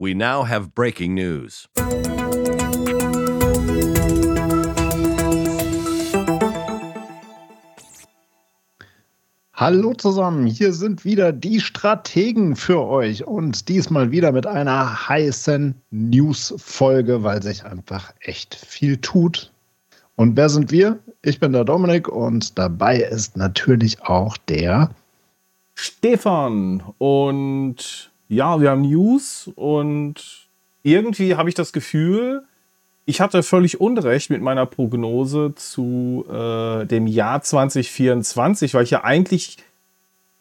[0.00, 1.68] We now have breaking news.
[9.54, 15.74] Hallo zusammen, hier sind wieder die Strategen für euch und diesmal wieder mit einer heißen
[15.90, 19.50] News-Folge, weil sich einfach echt viel tut.
[20.14, 21.00] Und wer sind wir?
[21.22, 24.90] Ich bin der Dominik und dabei ist natürlich auch der
[25.74, 26.84] Stefan.
[26.98, 30.48] Und ja, wir haben News und
[30.82, 32.44] irgendwie habe ich das Gefühl,
[33.08, 39.02] ich hatte völlig Unrecht mit meiner Prognose zu äh, dem Jahr 2024, weil ich ja
[39.02, 39.56] eigentlich,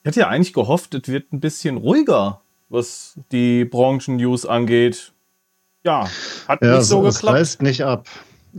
[0.04, 5.14] ich hatte ja eigentlich gehofft, es wird ein bisschen ruhiger, was die Branchen-News angeht.
[5.84, 6.10] Ja,
[6.48, 7.38] hat ja, nicht so es, geklappt.
[7.38, 8.08] Es reißt nicht ab.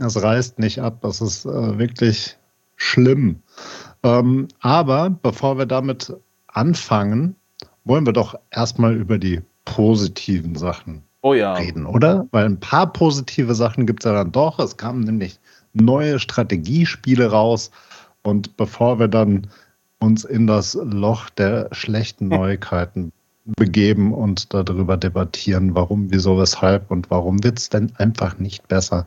[0.01, 1.01] Es reißt nicht ab.
[1.03, 2.39] Das ist äh, wirklich
[2.77, 3.43] schlimm.
[4.03, 6.15] Ähm, aber bevor wir damit
[6.47, 7.37] anfangen,
[7.89, 11.55] wollen wir doch erstmal über die positiven Sachen oh ja.
[11.55, 12.27] reden, oder?
[12.31, 14.59] Weil ein paar positive Sachen gibt es ja dann doch.
[14.59, 15.39] Es kamen nämlich
[15.73, 17.71] neue Strategiespiele raus.
[18.23, 19.49] Und bevor wir dann
[20.01, 23.13] uns in das Loch der schlechten Neuigkeiten
[23.57, 29.07] begeben und darüber debattieren, warum, wieso, weshalb und warum wird es denn einfach nicht besser,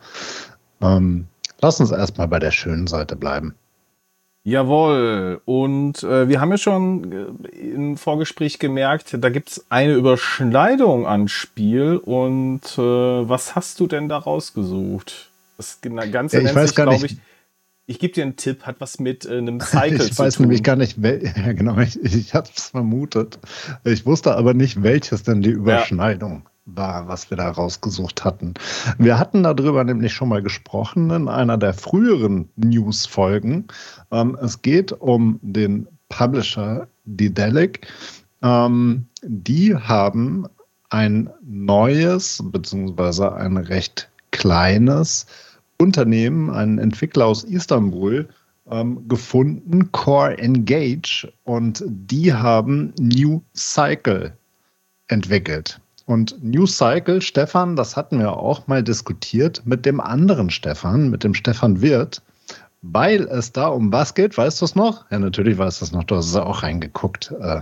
[0.82, 1.28] ähm,
[1.62, 3.54] lass uns erstmal bei der schönen Seite bleiben.
[4.44, 5.42] Jawohl.
[5.46, 11.06] Und äh, wir haben ja schon äh, im Vorgespräch gemerkt, da gibt es eine Überschneidung
[11.06, 11.98] an Spiel.
[11.98, 15.30] Und äh, was hast du denn da rausgesucht?
[15.58, 17.18] Das Ganze Ja, ich nennt weiß sich, glaube ich,
[17.86, 20.46] ich gebe dir einen Tipp, hat was mit äh, einem Cycle Ich zu weiß tun.
[20.46, 23.38] nämlich gar nicht, wel ja, genau, ich, ich habe es vermutet.
[23.84, 28.54] Ich wusste aber nicht, welches denn die Überschneidung war, was wir da rausgesucht hatten.
[28.98, 33.68] Wir hatten darüber nämlich schon mal gesprochen in einer der früheren News-Folgen.
[34.12, 37.88] Ähm, es geht um den Publisher Dedelic.
[38.42, 40.48] Ähm, die haben
[40.90, 45.26] ein neues, beziehungsweise ein recht kleines
[45.78, 48.30] Unternehmen, einen Entwickler aus Istanbul,
[48.70, 54.38] ähm, gefunden, Core Engage, und die haben New Cycle
[55.08, 55.81] entwickelt.
[56.06, 61.24] Und New Cycle, Stefan, das hatten wir auch mal diskutiert mit dem anderen Stefan, mit
[61.24, 62.22] dem Stefan Wirth,
[62.82, 65.10] weil es da um was geht, weißt du es noch?
[65.12, 67.62] Ja, natürlich weißt du es noch, du hast es auch reingeguckt äh,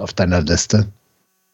[0.00, 0.86] auf deiner Liste.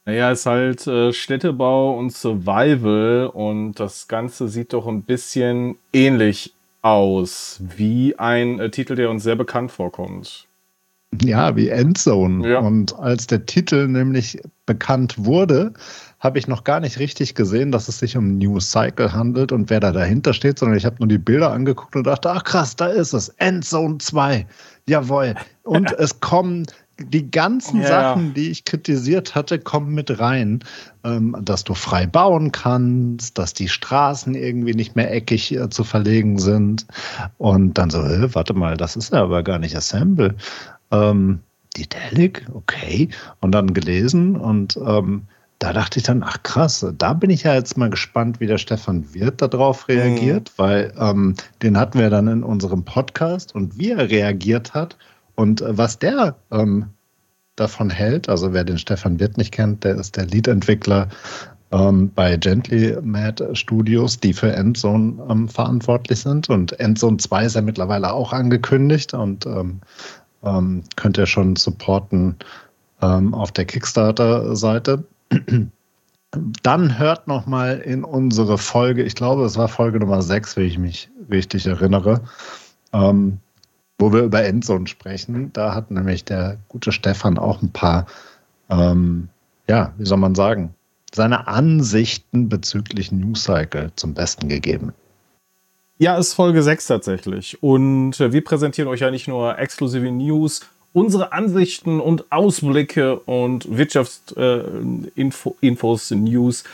[0.05, 6.53] Naja, ist halt äh, Städtebau und Survival und das Ganze sieht doch ein bisschen ähnlich
[6.83, 10.49] aus wie ein äh, Titel, der uns sehr bekannt vorkommt.
[11.21, 12.49] Ja, wie Endzone.
[12.49, 12.59] Ja.
[12.61, 14.41] Und als der Titel nämlich
[14.73, 15.75] bekannt wurde,
[16.19, 19.69] habe ich noch gar nicht richtig gesehen, dass es sich um New Cycle handelt und
[19.69, 22.75] wer da dahinter steht, sondern ich habe nur die Bilder angeguckt und dachte, ach krass,
[22.75, 23.29] da ist es.
[23.37, 24.47] Endzone 2.
[24.89, 25.35] Jawohl.
[25.63, 26.67] Und es kommen
[26.99, 27.89] die ganzen Ja.
[27.89, 30.61] Sachen, die ich kritisiert hatte, kommen mit rein.
[31.05, 35.85] Ähm, dass du frei bauen kannst, dass die Straßen irgendwie nicht mehr eckig äh, zu
[35.85, 36.87] verlegen sind.
[37.39, 40.37] Und dann so, warte mal, das ist ja aber gar nicht Assemble.
[40.93, 41.41] Ähm,
[41.77, 43.09] Dedelic, okay.
[43.41, 45.23] Und dann gelesen und ähm,
[45.63, 48.59] da dachte ich dann, ach krass, da bin ich ja jetzt mal gespannt, wie der
[48.59, 53.93] Stefan Wirth darauf reagiert, weil ähm, den hatten wir dann in unserem Podcast und wie
[53.93, 54.97] er reagiert hat
[55.37, 56.87] und äh, was der ähm,
[57.55, 58.29] davon hält.
[58.29, 61.09] Also wer den Stefan Wirth nicht kennt, der ist der Lead-Entwickler
[61.71, 66.51] ähm, bei Gently Mad Studios, die für Endzone ähm, verantwortlich sind.
[66.51, 69.47] Und Endzone 2 ist ja mittlerweile auch angekündigt und
[70.43, 72.37] ähm, könnt ihr schon supporten
[73.01, 75.05] ähm, auf der Kickstarter-Seite.
[76.63, 80.65] Dann hört noch mal in unsere Folge, ich glaube, es war Folge Nummer 6, wenn
[80.65, 82.23] ich mich richtig erinnere,
[82.93, 83.39] ähm,
[83.99, 85.53] wo wir über Endzone sprechen.
[85.53, 88.07] Da hat nämlich der gute Stefan auch ein paar,
[88.71, 89.29] ähm,
[89.69, 90.75] ja, wie soll man sagen,
[91.15, 94.93] seine Ansichten bezüglich New Cycle zum Besten gegeben.
[96.03, 97.63] Ja, ist Folge 6 tatsächlich.
[97.63, 103.77] Und äh, wir präsentieren euch ja nicht nur exklusive News, unsere Ansichten und Ausblicke und
[103.77, 106.65] Wirtschaftsinfos, äh, News,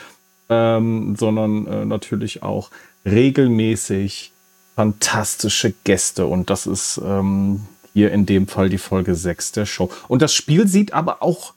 [0.49, 2.71] ähm, sondern äh, natürlich auch
[3.05, 4.31] regelmäßig
[4.75, 6.25] fantastische Gäste.
[6.25, 9.91] Und das ist ähm, hier in dem Fall die Folge 6 der Show.
[10.07, 11.53] Und das Spiel sieht aber auch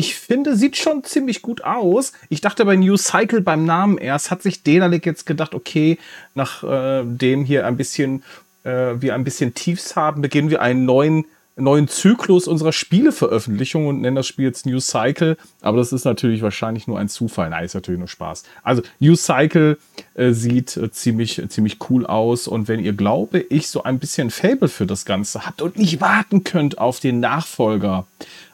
[0.00, 2.14] ich finde, sieht schon ziemlich gut aus.
[2.30, 5.98] Ich dachte bei New Cycle beim Namen erst, hat sich Denalik jetzt gedacht, okay,
[6.34, 8.22] nachdem hier ein bisschen,
[8.64, 11.26] äh, wir ein bisschen Tiefs haben, beginnen wir einen neuen,
[11.56, 15.36] neuen Zyklus unserer Spieleveröffentlichung und nennen das Spiel jetzt New Cycle.
[15.60, 17.50] Aber das ist natürlich wahrscheinlich nur ein Zufall.
[17.50, 18.44] Nein, ist natürlich nur Spaß.
[18.62, 19.76] Also New Cycle
[20.14, 22.48] äh, sieht äh, ziemlich, ziemlich cool aus.
[22.48, 26.00] Und wenn ihr, glaube ich, so ein bisschen Fable für das Ganze habt und nicht
[26.00, 28.06] warten könnt auf den Nachfolger,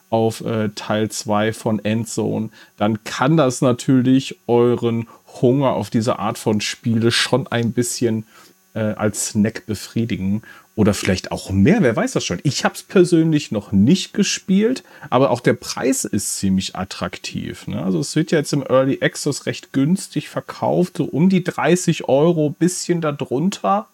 [0.09, 5.07] auf äh, Teil 2 von Endzone, dann kann das natürlich euren
[5.41, 8.25] Hunger auf diese Art von Spiele schon ein bisschen
[8.73, 10.43] äh, als Snack befriedigen.
[10.75, 12.39] Oder vielleicht auch mehr, wer weiß das schon.
[12.43, 17.65] Ich habe es persönlich noch nicht gespielt, aber auch der Preis ist ziemlich attraktiv.
[17.65, 17.81] Ne?
[17.81, 22.07] Also es wird ja jetzt im Early Access recht günstig verkauft, so um die 30
[22.07, 23.87] Euro, bisschen darunter.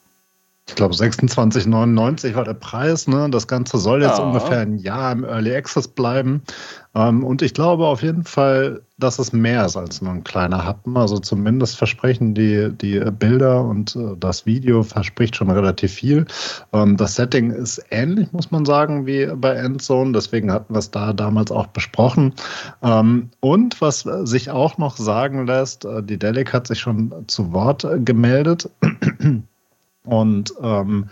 [0.66, 3.08] Ich glaube, 26,99 war der Preis.
[3.08, 3.30] Ne?
[3.30, 4.24] Das Ganze soll jetzt ja.
[4.24, 6.42] ungefähr ein Jahr im Early Access bleiben.
[6.96, 10.64] Ähm, und ich glaube auf jeden Fall, dass es mehr ist als nur ein kleiner
[10.64, 10.96] Happen.
[10.96, 16.26] Also zumindest versprechen die, die Bilder und äh, das Video verspricht schon relativ viel.
[16.72, 20.14] Ähm, das Setting ist ähnlich, muss man sagen, wie bei Endzone.
[20.14, 22.34] Deswegen hatten wir es da damals auch besprochen.
[22.82, 27.52] Ähm, und was sich auch noch sagen lässt, äh, die Delic hat sich schon zu
[27.52, 28.70] Wort äh, gemeldet.
[30.06, 31.10] Und ähm,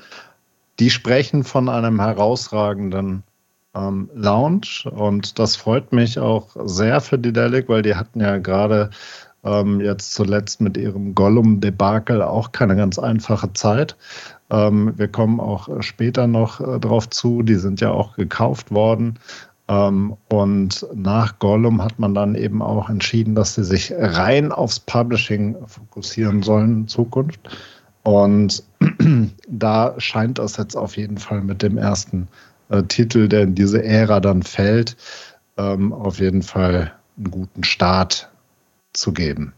[0.79, 3.23] die sprechen von einem herausragenden
[3.75, 8.37] ähm, Launch und das freut mich auch sehr für die Delic, weil die hatten ja
[8.37, 8.89] gerade
[9.43, 13.95] ähm, jetzt zuletzt mit ihrem Gollum-Debakel auch keine ganz einfache Zeit.
[14.49, 19.17] Ähm, wir kommen auch später noch äh, drauf zu, die sind ja auch gekauft worden.
[19.67, 24.79] Ähm, und nach Gollum hat man dann eben auch entschieden, dass sie sich rein aufs
[24.79, 27.39] Publishing fokussieren sollen in Zukunft.
[28.03, 28.63] Und
[29.47, 32.27] da scheint es jetzt auf jeden Fall mit dem ersten
[32.69, 34.97] äh, Titel, der in diese Ära dann fällt,
[35.57, 38.29] ähm, auf jeden Fall einen guten Start
[38.93, 39.53] zu geben.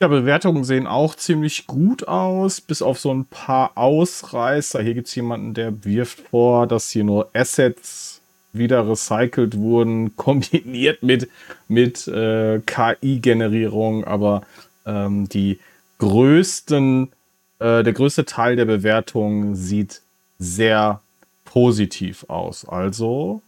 [0.00, 4.80] Ja, Bewertungen sehen auch ziemlich gut aus, bis auf so ein paar Ausreißer.
[4.80, 8.20] Hier gibt es jemanden, der wirft vor, dass hier nur Assets
[8.52, 11.28] wieder recycelt wurden, kombiniert mit,
[11.66, 14.04] mit äh, KI-Generierung.
[14.04, 14.42] Aber
[14.86, 15.58] ähm, die
[15.98, 17.10] größten
[17.58, 20.02] äh, der größte Teil der Bewertung sieht
[20.38, 21.00] sehr
[21.44, 22.68] positiv aus.
[22.68, 23.42] Also,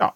[0.00, 0.14] ja.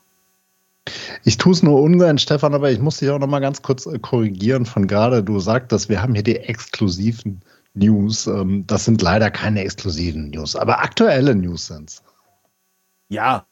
[1.25, 3.87] Ich tue es nur ungern, Stefan, aber ich muss dich auch noch mal ganz kurz
[3.87, 5.23] äh, korrigieren von gerade.
[5.23, 7.43] Du sagtest, wir haben hier die exklusiven
[7.75, 8.27] News.
[8.27, 12.03] Ähm, das sind leider keine exklusiven News, aber aktuelle News sind es.
[13.09, 13.47] Ja,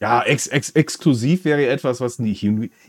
[0.00, 2.42] ja, ex ex exklusiv wäre etwas, was nicht.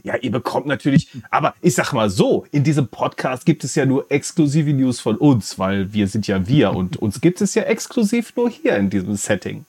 [0.04, 3.86] Ja, ihr bekommt natürlich, aber ich sag mal so, in diesem Podcast gibt es ja
[3.86, 7.64] nur exklusive News von uns, weil wir sind ja wir und uns gibt es ja
[7.64, 9.66] exklusiv nur hier in diesem Setting.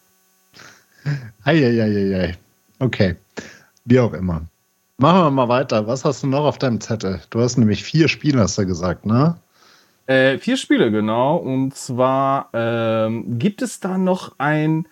[1.44, 2.36] Eieieiei.
[2.80, 3.16] Okay.
[3.84, 4.42] Wie auch immer.
[4.98, 5.86] Machen wir mal weiter.
[5.86, 7.20] Was hast du noch auf deinem Zettel?
[7.30, 9.36] Du hast nämlich vier Spiele, hast du gesagt, ne?
[10.06, 11.36] Äh, vier Spiele, genau.
[11.36, 14.88] Und zwar ähm, gibt es da noch ein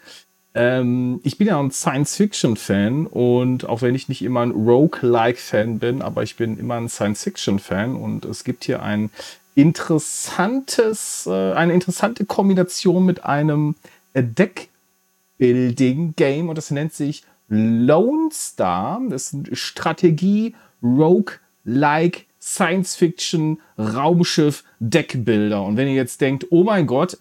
[0.56, 6.00] ähm, ich bin ja ein Science-Fiction-Fan und auch wenn ich nicht immer ein Rogue-like-Fan bin,
[6.00, 9.11] aber ich bin immer ein Science-Fiction-Fan und es gibt hier ein
[9.55, 13.75] interessantes, äh, eine interessante Kombination mit einem
[14.14, 19.03] Deck-Building-Game und das nennt sich Lone Star.
[19.11, 25.62] Das ist ein Strategie, Rogue-like Science-Fiction, Raumschiff, Deckbilder.
[25.64, 27.19] Und wenn ihr jetzt denkt, oh mein Gott,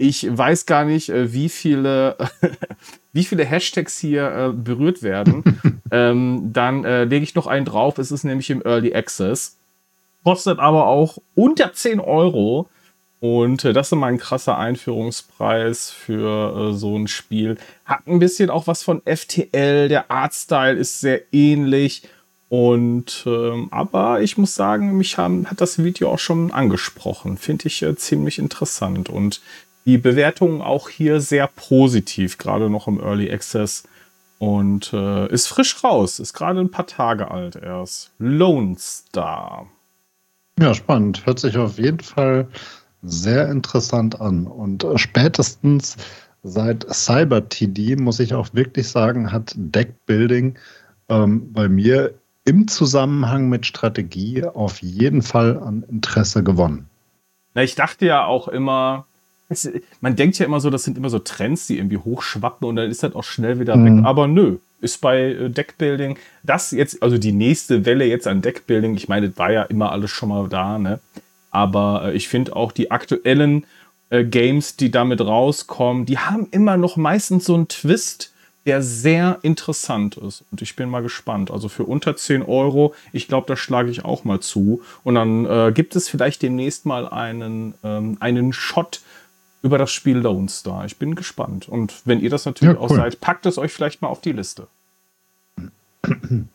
[0.00, 2.16] ich weiß gar nicht, äh, wie viele,
[3.12, 5.44] wie viele Hashtags hier äh, berührt werden.
[5.90, 7.98] ähm, dann äh, lege ich noch einen drauf.
[7.98, 9.58] Es ist nämlich im Early Access.
[10.24, 12.68] Kostet aber auch unter 10 Euro.
[13.20, 17.58] Und äh, das ist mal ein krasser Einführungspreis für äh, so ein Spiel.
[17.84, 19.88] Hat ein bisschen auch was von FTL.
[19.88, 22.02] Der Artstyle ist sehr ähnlich.
[22.48, 27.36] Und ähm, aber ich muss sagen, mich haben, hat das Video auch schon angesprochen.
[27.36, 29.10] Finde ich äh, ziemlich interessant.
[29.10, 29.40] Und
[29.84, 33.84] die Bewertungen auch hier sehr positiv, gerade noch im Early Access.
[34.38, 38.10] Und äh, ist frisch raus, ist gerade ein paar Tage alt erst.
[38.18, 39.66] Lone Star.
[40.58, 41.26] Ja, spannend.
[41.26, 42.48] Hört sich auf jeden Fall
[43.02, 44.46] sehr interessant an.
[44.46, 45.96] Und äh, spätestens
[46.42, 50.58] seit Cyber TD, muss ich auch wirklich sagen, hat Deckbuilding
[51.08, 56.88] ähm, bei mir im Zusammenhang mit Strategie auf jeden Fall an Interesse gewonnen.
[57.54, 59.06] Na, ich dachte ja auch immer,
[59.50, 59.68] es,
[60.00, 62.88] man denkt ja immer so, das sind immer so Trends, die irgendwie hochschwappen und dann
[62.88, 63.98] ist das auch schnell wieder mhm.
[63.98, 64.04] weg.
[64.06, 68.94] Aber nö, ist bei äh, Deckbuilding das jetzt, also die nächste Welle jetzt an Deckbuilding,
[68.94, 71.00] ich meine, das war ja immer alles schon mal da, ne?
[71.50, 73.66] Aber äh, ich finde auch die aktuellen
[74.10, 78.32] äh, Games, die damit rauskommen, die haben immer noch meistens so einen Twist,
[78.66, 80.44] der sehr interessant ist.
[80.52, 81.50] Und ich bin mal gespannt.
[81.50, 84.82] Also für unter 10 Euro, ich glaube, da schlage ich auch mal zu.
[85.02, 89.00] Und dann äh, gibt es vielleicht demnächst mal einen, ähm, einen Shot
[89.62, 90.84] über das Spiel Lone Star.
[90.84, 91.68] Ich bin gespannt.
[91.68, 92.86] Und wenn ihr das natürlich ja, cool.
[92.86, 94.66] auch seid, packt es euch vielleicht mal auf die Liste.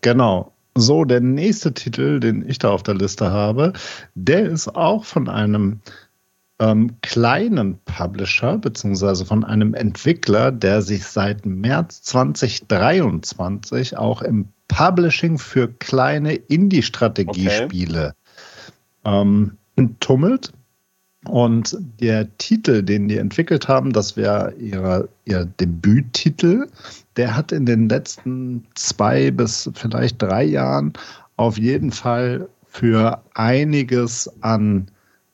[0.00, 0.52] Genau.
[0.76, 3.72] So, der nächste Titel, den ich da auf der Liste habe,
[4.14, 5.80] der ist auch von einem
[6.60, 15.38] ähm, kleinen Publisher, beziehungsweise von einem Entwickler, der sich seit März 2023 auch im Publishing
[15.38, 18.14] für kleine Indie-Strategiespiele
[19.02, 19.20] okay.
[19.22, 19.56] ähm,
[20.00, 20.52] tummelt.
[21.28, 26.66] Und der Titel, den die entwickelt haben, das wäre ihr, ihr Debüttitel,
[27.16, 30.92] der hat in den letzten zwei bis vielleicht drei Jahren
[31.36, 34.90] auf jeden Fall für einiges an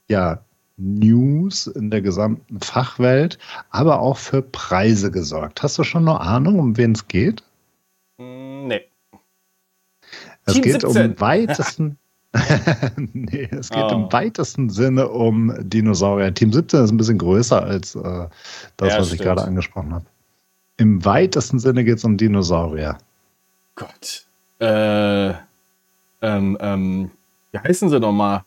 [0.09, 0.41] ja,
[0.77, 3.39] News in der gesamten Fachwelt,
[3.71, 5.63] aber auch für Preise gesorgt.
[5.63, 7.43] Hast du schon eine Ahnung, um wen es geht?
[8.19, 8.81] Mm, nee.
[10.47, 11.13] Es Team geht 17.
[11.13, 11.99] um weitesten.
[12.97, 13.95] nee, es geht oh.
[13.95, 16.35] im weitesten Sinne um Dinosaurier.
[16.35, 18.01] Team 17 ist ein bisschen größer als äh,
[18.77, 19.13] das, ja, was stimmt.
[19.13, 20.07] ich gerade angesprochen habe.
[20.77, 22.99] Im weitesten Sinne geht es um Dinosaurier.
[23.77, 24.27] Gott.
[24.61, 25.31] Äh,
[26.23, 27.11] ähm, ähm,
[27.53, 28.43] wie heißen sie nochmal?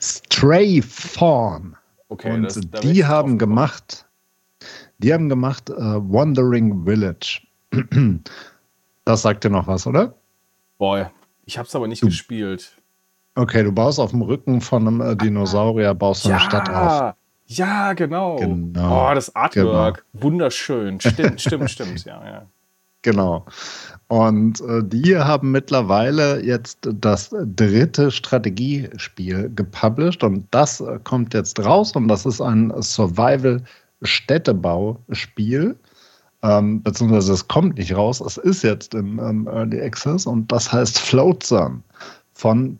[0.00, 1.76] Stray Fawn.
[2.08, 4.06] Okay, und das, die haben gemacht,
[4.98, 7.40] die haben gemacht uh, Wandering Village.
[9.04, 10.14] das sagt dir noch was, oder?
[10.78, 11.10] Boah,
[11.44, 12.76] ich hab's aber nicht du, gespielt.
[13.34, 17.14] Okay, du baust auf dem Rücken von einem äh, Dinosaurier, baust ja, eine Stadt auf.
[17.46, 18.36] Ja, genau.
[18.36, 19.10] genau.
[19.10, 20.04] Oh, das Artwork.
[20.12, 20.24] Genau.
[20.24, 21.00] Wunderschön.
[21.00, 22.04] Stimmt, stimmt, stimmt.
[22.04, 22.46] Ja, ja.
[23.02, 23.44] Genau.
[24.06, 31.58] Und äh, die haben mittlerweile jetzt das dritte Strategiespiel gepublished und das äh, kommt jetzt
[31.64, 35.76] raus und das ist ein Survival-Städtebauspiel.
[36.42, 40.72] Ähm, beziehungsweise es kommt nicht raus, es ist jetzt im ähm, Early Access und das
[40.72, 41.82] heißt Floatzone
[42.32, 42.78] von,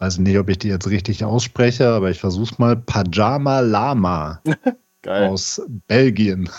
[0.00, 4.42] weiß nicht, ob ich die jetzt richtig ausspreche, aber ich versuche mal, Pajama Lama
[5.06, 6.50] aus Belgien.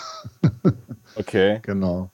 [1.16, 1.58] okay.
[1.62, 2.10] Genau.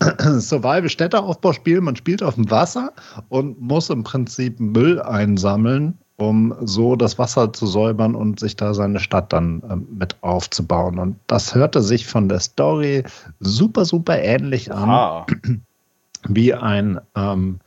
[0.38, 1.80] Survival-Städteaufbauspiel.
[1.80, 2.92] Man spielt auf dem Wasser
[3.28, 8.74] und muss im Prinzip Müll einsammeln, um so das Wasser zu säubern und sich da
[8.74, 10.98] seine Stadt dann ähm, mit aufzubauen.
[10.98, 13.04] Und das hörte sich von der Story
[13.40, 14.90] super, super ähnlich an.
[14.90, 15.26] Ah.
[16.28, 17.58] Wie ein, ähm,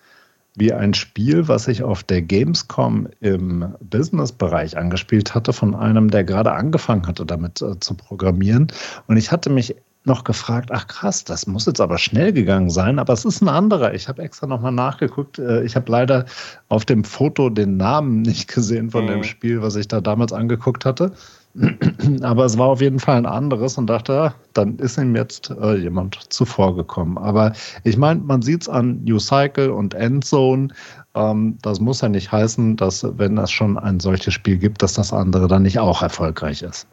[0.55, 6.23] wie ein Spiel, was ich auf der Gamescom im Business-Bereich angespielt hatte, von einem, der
[6.23, 8.71] gerade angefangen hatte, damit äh, zu programmieren.
[9.07, 9.75] Und ich hatte mich
[10.05, 13.49] noch gefragt, ach krass, das muss jetzt aber schnell gegangen sein, aber es ist ein
[13.49, 13.93] anderer.
[13.93, 15.39] Ich habe extra nochmal nachgeguckt.
[15.39, 16.25] Äh, ich habe leider
[16.69, 19.09] auf dem Foto den Namen nicht gesehen von mhm.
[19.09, 21.11] dem Spiel, was ich da damals angeguckt hatte.
[22.21, 25.49] Aber es war auf jeden Fall ein anderes und dachte, ah, dann ist ihm jetzt
[25.49, 27.17] äh, jemand zuvorgekommen.
[27.17, 30.67] Aber ich meine, man sieht es an New Cycle und Endzone.
[31.13, 34.93] Ähm, das muss ja nicht heißen, dass, wenn es schon ein solches Spiel gibt, dass
[34.93, 36.87] das andere dann nicht auch erfolgreich ist.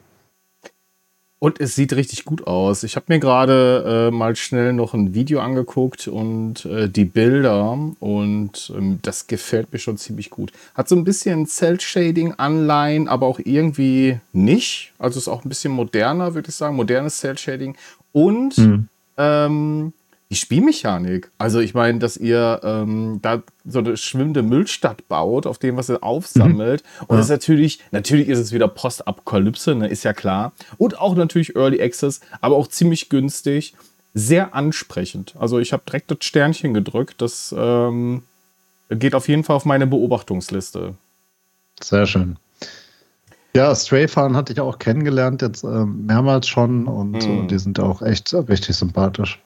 [1.43, 2.85] Und es sieht richtig gut aus.
[2.85, 7.77] Ich habe mir gerade äh, mal schnell noch ein Video angeguckt und äh, die Bilder
[7.99, 10.53] und ähm, das gefällt mir schon ziemlich gut.
[10.77, 14.93] Hat so ein bisschen Cell-Shading-Anleihen, aber auch irgendwie nicht.
[15.01, 16.77] Also ist auch ein bisschen moderner, würde ich sagen.
[16.77, 17.77] Modernes Cell-Shading.
[18.13, 18.87] Und mhm.
[19.17, 19.93] ähm,
[20.33, 21.31] die Spielmechanik.
[21.37, 25.91] Also ich meine, dass ihr ähm, da so eine schwimmende Müllstadt baut, auf dem was
[25.91, 26.83] ihr aufsammelt.
[26.83, 27.07] Mhm.
[27.07, 27.17] Und ja.
[27.19, 30.53] das ist natürlich, natürlich ist es wieder Postapokalypse, ne, ist ja klar.
[30.79, 33.75] Und auch natürlich Early Access, aber auch ziemlich günstig.
[34.15, 35.35] Sehr ansprechend.
[35.39, 37.21] Also ich habe direkt das Sternchen gedrückt.
[37.21, 38.23] Das ähm,
[38.89, 40.95] geht auf jeden Fall auf meine Beobachtungsliste.
[41.83, 42.39] Sehr schön.
[43.55, 47.45] Ja, Strayfahren hatte ich auch kennengelernt, jetzt äh, mehrmals schon und mhm.
[47.45, 49.39] äh, die sind auch echt richtig sympathisch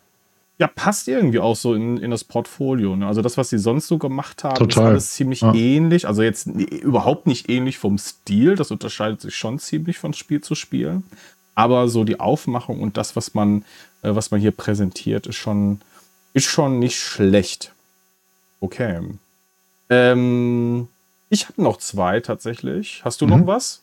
[0.58, 2.96] ja, passt irgendwie auch so in, in das Portfolio.
[2.96, 3.06] Ne?
[3.06, 4.84] Also das, was sie sonst so gemacht haben, Total.
[4.84, 5.52] ist alles ziemlich ja.
[5.52, 6.08] ähnlich.
[6.08, 8.56] Also jetzt überhaupt nicht ähnlich vom Stil.
[8.56, 11.02] Das unterscheidet sich schon ziemlich von Spiel zu Spiel.
[11.54, 13.64] Aber so die Aufmachung und das, was man,
[14.02, 15.80] äh, was man hier präsentiert, ist schon,
[16.32, 17.72] ist schon nicht schlecht.
[18.60, 19.00] Okay.
[19.90, 20.88] Ähm,
[21.28, 23.02] ich habe noch zwei tatsächlich.
[23.04, 23.32] Hast du mhm.
[23.32, 23.82] noch was?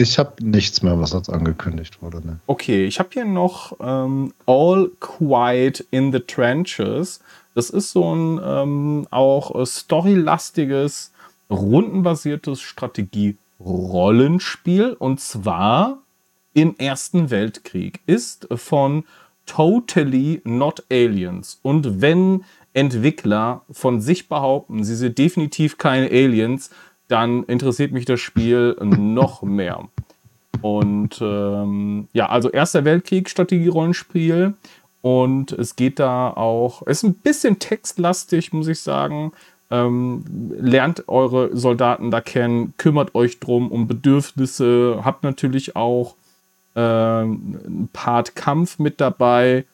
[0.00, 2.24] Ich habe nichts mehr, was jetzt angekündigt wurde.
[2.24, 2.38] Ne?
[2.46, 7.18] Okay, ich habe hier noch ähm, All Quiet in the Trenches.
[7.56, 11.10] Das ist so ein ähm, auch äh, storylastiges,
[11.50, 14.92] rundenbasiertes Strategie-Rollenspiel.
[14.92, 15.98] Und zwar
[16.54, 17.98] im Ersten Weltkrieg.
[18.06, 19.02] Ist von
[19.46, 21.58] Totally Not Aliens.
[21.62, 26.70] Und wenn Entwickler von sich behaupten, sie sind definitiv keine Aliens,
[27.08, 29.88] dann interessiert mich das Spiel noch mehr.
[30.60, 34.54] Und ähm, ja, also Erster Weltkrieg Strategie-Rollenspiel.
[35.00, 39.32] Und es geht da auch, es ist ein bisschen textlastig, muss ich sagen.
[39.70, 40.24] Ähm,
[40.58, 46.14] lernt eure Soldaten da kennen, kümmert euch drum um Bedürfnisse, habt natürlich auch
[46.74, 49.66] ähm, ein Part Kampf mit dabei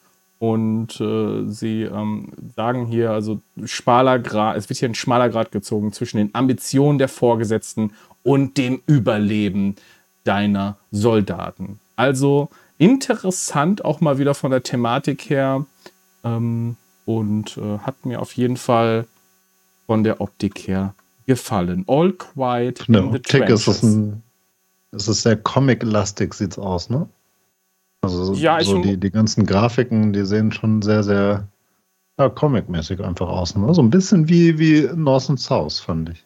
[0.45, 5.53] und äh, sie ähm, sagen hier, also schmaler Grad, es wird hier ein schmaler Grad
[5.53, 9.77] gezogen zwischen den Ambitionen der Vorgesetzten und dem Überleben
[10.25, 11.81] deiner Soldaten.
[11.97, 15.65] Also interessant auch mal wieder von der Thematik her
[16.25, 19.07] ähm, und äh, hat mir auf jeden Fall
[19.87, 20.95] von der Optik her
[21.27, 21.87] gefallen.
[21.89, 23.67] All Quiet in the Trenches.
[23.67, 24.23] Ist es, ein,
[24.93, 27.09] es ist sehr comic-lastig, sieht's aus, ne?
[28.05, 31.49] Also ja, so die, die ganzen Grafiken, die sehen schon sehr, sehr
[32.19, 33.57] ja, comic-mäßig einfach aus.
[33.57, 33.75] Ne?
[33.75, 36.25] So ein bisschen wie, wie North and South, fand ich.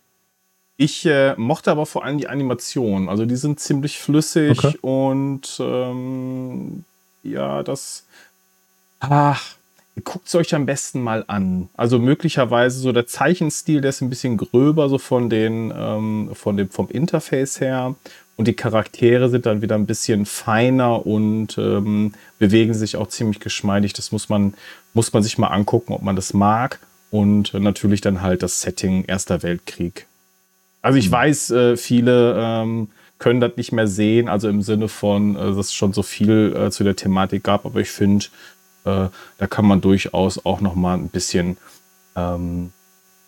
[0.76, 3.08] Ich äh, mochte aber vor allem die Animationen.
[3.08, 4.78] Also die sind ziemlich flüssig okay.
[4.80, 6.84] und ähm,
[7.24, 8.06] ja, das.
[9.00, 9.57] Ach,
[10.04, 11.68] guckt es euch am besten mal an.
[11.76, 16.56] Also möglicherweise so der Zeichenstil, der ist ein bisschen gröber, so von den, ähm, von
[16.56, 17.94] dem, vom Interface her.
[18.36, 23.40] Und die Charaktere sind dann wieder ein bisschen feiner und ähm, bewegen sich auch ziemlich
[23.40, 23.94] geschmeidig.
[23.94, 24.54] Das muss man,
[24.94, 26.78] muss man sich mal angucken, ob man das mag.
[27.10, 30.06] Und natürlich dann halt das Setting Erster Weltkrieg.
[30.82, 31.12] Also ich mhm.
[31.12, 32.88] weiß, äh, viele ähm,
[33.18, 36.54] können das nicht mehr sehen, also im Sinne von, äh, dass es schon so viel
[36.56, 38.26] äh, zu der Thematik gab, aber ich finde,
[38.84, 39.08] äh,
[39.38, 41.56] da kann man durchaus auch noch mal ein bisschen
[42.16, 42.72] ähm,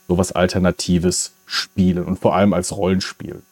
[0.09, 3.43] sowas Alternatives spielen und vor allem als Rollenspiel.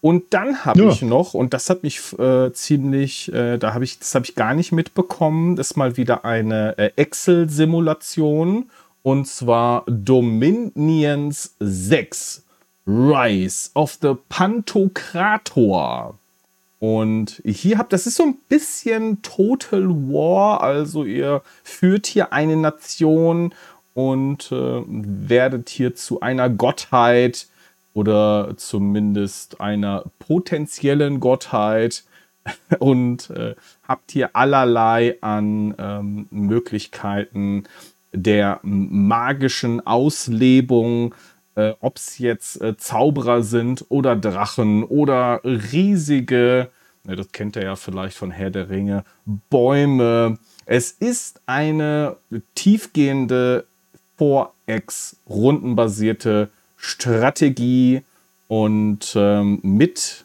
[0.00, 0.88] Und dann habe ja.
[0.90, 4.34] ich noch, und das hat mich äh, ziemlich, äh, da habe ich, das habe ich
[4.34, 8.68] gar nicht mitbekommen, das ist mal wieder eine äh, Excel-Simulation
[9.04, 12.42] und zwar Dominions 6
[12.84, 16.18] Rise of the Pantokrator.
[16.82, 22.56] Und hier habt, das ist so ein bisschen Total War, also ihr führt hier eine
[22.56, 23.54] Nation
[23.94, 27.46] und äh, werdet hier zu einer Gottheit
[27.94, 32.02] oder zumindest einer potenziellen Gottheit.
[32.80, 33.54] Und äh,
[33.86, 37.62] habt hier allerlei an ähm, Möglichkeiten
[38.12, 41.14] der magischen Auslebung
[41.54, 46.70] äh, ob es jetzt äh, Zauberer sind oder Drachen oder riesige,
[47.04, 49.04] ne, das kennt ihr ja vielleicht von Herr der Ringe,
[49.50, 50.38] Bäume.
[50.66, 52.16] Es ist eine
[52.54, 53.66] tiefgehende
[54.18, 58.02] 4X rundenbasierte Strategie
[58.48, 60.24] und ähm, mit,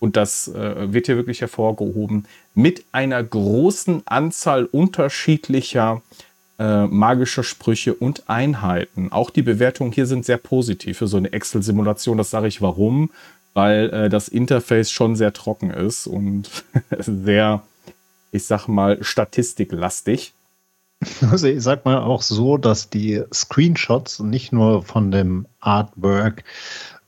[0.00, 6.02] und das äh, wird hier wirklich hervorgehoben, mit einer großen Anzahl unterschiedlicher
[6.62, 9.10] äh, magische Sprüche und Einheiten.
[9.10, 12.18] Auch die Bewertungen hier sind sehr positiv für so eine Excel-Simulation.
[12.18, 13.10] Das sage ich warum,
[13.52, 16.48] weil äh, das Interface schon sehr trocken ist und
[16.98, 17.62] sehr,
[18.30, 20.34] ich sag mal, statistiklastig.
[21.32, 26.44] Also ich sag mal auch so, dass die Screenshots nicht nur von dem Artwork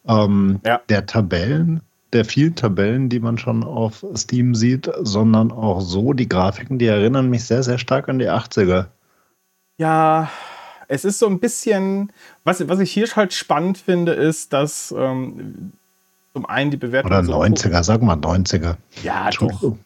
[0.04, 0.80] ähm, ja.
[0.88, 1.80] der Tabellen,
[2.12, 6.86] der vielen Tabellen, die man schon auf Steam sieht, sondern auch so die Grafiken, die
[6.86, 8.86] erinnern mich sehr, sehr stark an die 80er.
[9.78, 10.30] Ja,
[10.88, 12.12] es ist so ein bisschen,
[12.44, 15.72] was, was ich hier halt spannend finde, ist, dass ähm,
[16.32, 17.10] zum einen die Bewertung.
[17.10, 18.76] Oder 90er, so, sag mal 90er.
[19.02, 19.76] Ja, doch.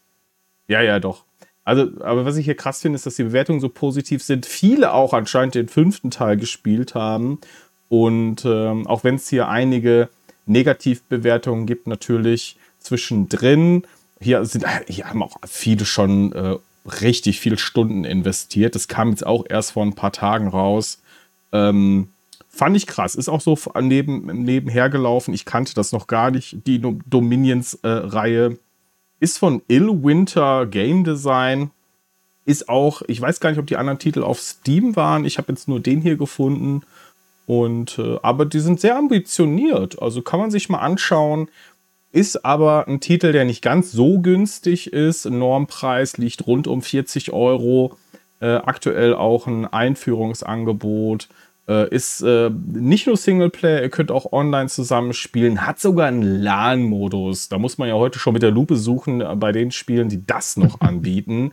[0.66, 1.24] Ja, ja, doch.
[1.64, 4.46] Also, aber was ich hier krass finde, ist, dass die Bewertungen so positiv sind.
[4.46, 7.40] Viele auch anscheinend den fünften Teil gespielt haben.
[7.90, 10.09] Und ähm, auch wenn es hier einige
[10.46, 13.87] Negativbewertungen gibt, natürlich zwischendrin.
[14.20, 18.74] Hier, sind, hier haben auch viele schon äh, richtig viel Stunden investiert.
[18.74, 21.00] Das kam jetzt auch erst vor ein paar Tagen raus.
[21.52, 22.08] Ähm,
[22.48, 23.14] fand ich krass.
[23.14, 25.34] Ist auch so neben, nebenher gelaufen.
[25.34, 26.66] Ich kannte das noch gar nicht.
[26.66, 28.56] Die Dominions-Reihe äh,
[29.20, 31.70] ist von Ill Winter Game Design.
[32.44, 35.24] Ist auch, ich weiß gar nicht, ob die anderen Titel auf Steam waren.
[35.24, 36.82] Ich habe jetzt nur den hier gefunden.
[37.46, 40.00] Und, äh, aber die sind sehr ambitioniert.
[40.00, 41.48] Also kann man sich mal anschauen.
[42.10, 45.26] Ist aber ein Titel, der nicht ganz so günstig ist.
[45.26, 47.96] Normpreis liegt rund um 40 Euro.
[48.40, 51.28] Äh, aktuell auch ein Einführungsangebot.
[51.68, 55.66] Äh, ist äh, nicht nur Singleplayer, ihr könnt auch online zusammenspielen.
[55.66, 57.50] Hat sogar einen LAN-Modus.
[57.50, 60.24] Da muss man ja heute schon mit der Lupe suchen äh, bei den Spielen, die
[60.24, 61.52] das noch anbieten.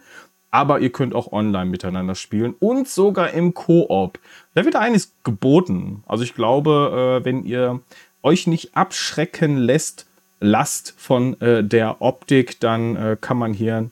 [0.51, 4.19] Aber ihr könnt auch online miteinander spielen und sogar im Koop.
[4.53, 6.01] Da wird einiges geboten.
[6.05, 7.81] Also ich glaube, äh, wenn ihr
[8.23, 10.07] euch nicht abschrecken lässt
[10.45, 13.89] Last von äh, der Optik, dann äh, kann man hier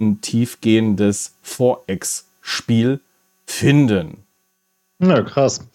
[0.00, 3.00] ein tiefgehendes 4X-Spiel
[3.46, 4.24] finden.
[4.98, 5.66] Ja, krass.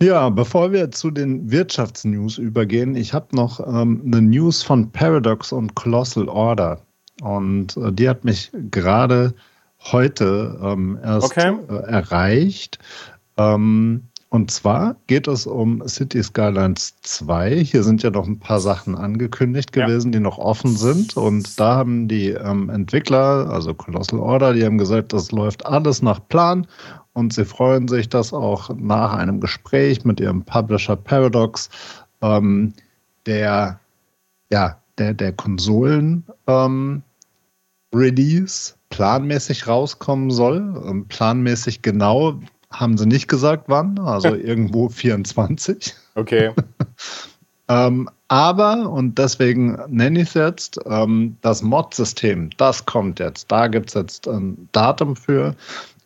[0.00, 5.50] Ja, bevor wir zu den Wirtschaftsnews übergehen, ich habe noch ähm, eine News von Paradox
[5.50, 6.80] und Colossal Order.
[7.20, 9.34] Und äh, die hat mich gerade
[9.80, 11.56] heute ähm, erst okay.
[11.68, 12.78] Äh, erreicht.
[13.36, 17.64] Ähm, und zwar geht es um City Skylines 2.
[17.64, 20.18] Hier sind ja noch ein paar Sachen angekündigt gewesen, ja.
[20.18, 21.16] die noch offen sind.
[21.16, 26.02] Und da haben die ähm, Entwickler, also Colossal Order, die haben gesagt, das läuft alles
[26.02, 26.66] nach Plan.
[27.14, 31.70] Und sie freuen sich, dass auch nach einem Gespräch mit ihrem Publisher Paradox
[32.20, 32.74] ähm,
[33.24, 33.80] der
[34.50, 37.02] ja, der, der Konsolen ähm,
[37.94, 40.82] Release planmäßig rauskommen soll.
[40.86, 42.38] Ähm, planmäßig genau
[42.70, 45.94] haben sie nicht gesagt, wann, also irgendwo 24.
[46.14, 46.52] Okay.
[47.68, 53.50] ähm, aber, und deswegen nenne ich es jetzt, ähm, das Mod-System, das kommt jetzt.
[53.50, 55.54] Da gibt es jetzt ein Datum für.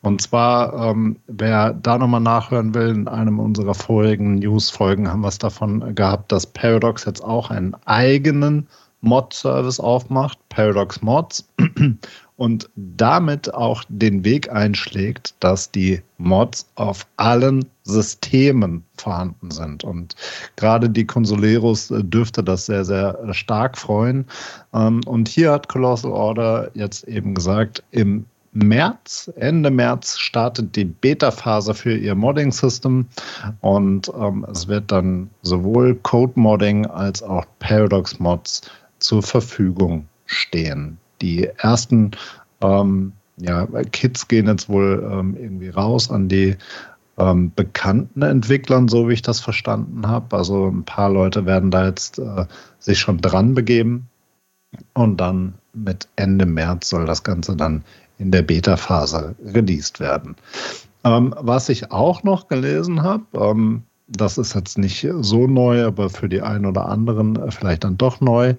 [0.03, 5.29] Und zwar, ähm, wer da nochmal nachhören will, in einem unserer vorigen News-Folgen haben wir
[5.29, 8.69] es davon gehabt, dass Paradox jetzt auch einen eigenen
[9.01, 11.49] Mod-Service aufmacht, Paradox Mods,
[12.43, 19.85] und damit auch den Weg einschlägt, dass die Mods auf allen Systemen vorhanden sind.
[19.85, 20.17] Und
[20.57, 24.27] gerade die Consoleros äh, dürfte das sehr, sehr stark freuen.
[24.75, 30.87] Ähm, und hier hat Colossal Order jetzt eben gesagt, im März, Ende März startet die
[30.87, 33.07] Beta-Phase für ihr Modding-System
[33.61, 38.63] und ähm, es wird dann sowohl Code-Modding als auch Paradox-Mods
[38.99, 40.99] zur Verfügung stehen.
[41.23, 42.11] Die ersten
[42.61, 46.57] ähm, ja, Kits gehen jetzt wohl ähm, irgendwie raus an die
[47.19, 50.37] ähm, bekannten Entwicklern, so wie ich das verstanden habe.
[50.37, 52.47] Also ein paar Leute werden da jetzt äh,
[52.79, 54.09] sich schon dran begeben.
[54.95, 57.85] Und dann mit Ende März soll das Ganze dann
[58.19, 60.37] in der Beta-Phase released werden.
[61.05, 63.83] Ähm, was ich auch noch gelesen habe, ähm,
[64.17, 68.21] das ist jetzt nicht so neu, aber für die einen oder anderen vielleicht dann doch
[68.21, 68.55] neu,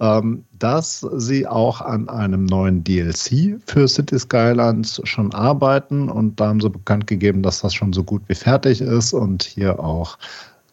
[0.00, 6.48] ähm, dass sie auch an einem neuen DLC für City Skylines schon arbeiten und da
[6.48, 10.18] haben sie bekannt gegeben, dass das schon so gut wie fertig ist und hier auch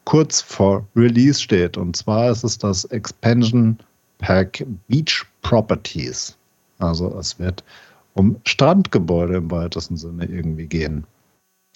[0.05, 1.77] kurz vor Release steht.
[1.77, 3.77] Und zwar ist es das Expansion
[4.19, 6.37] Pack Beach Properties.
[6.79, 7.63] Also es wird
[8.13, 11.05] um Strandgebäude im weitesten Sinne irgendwie gehen.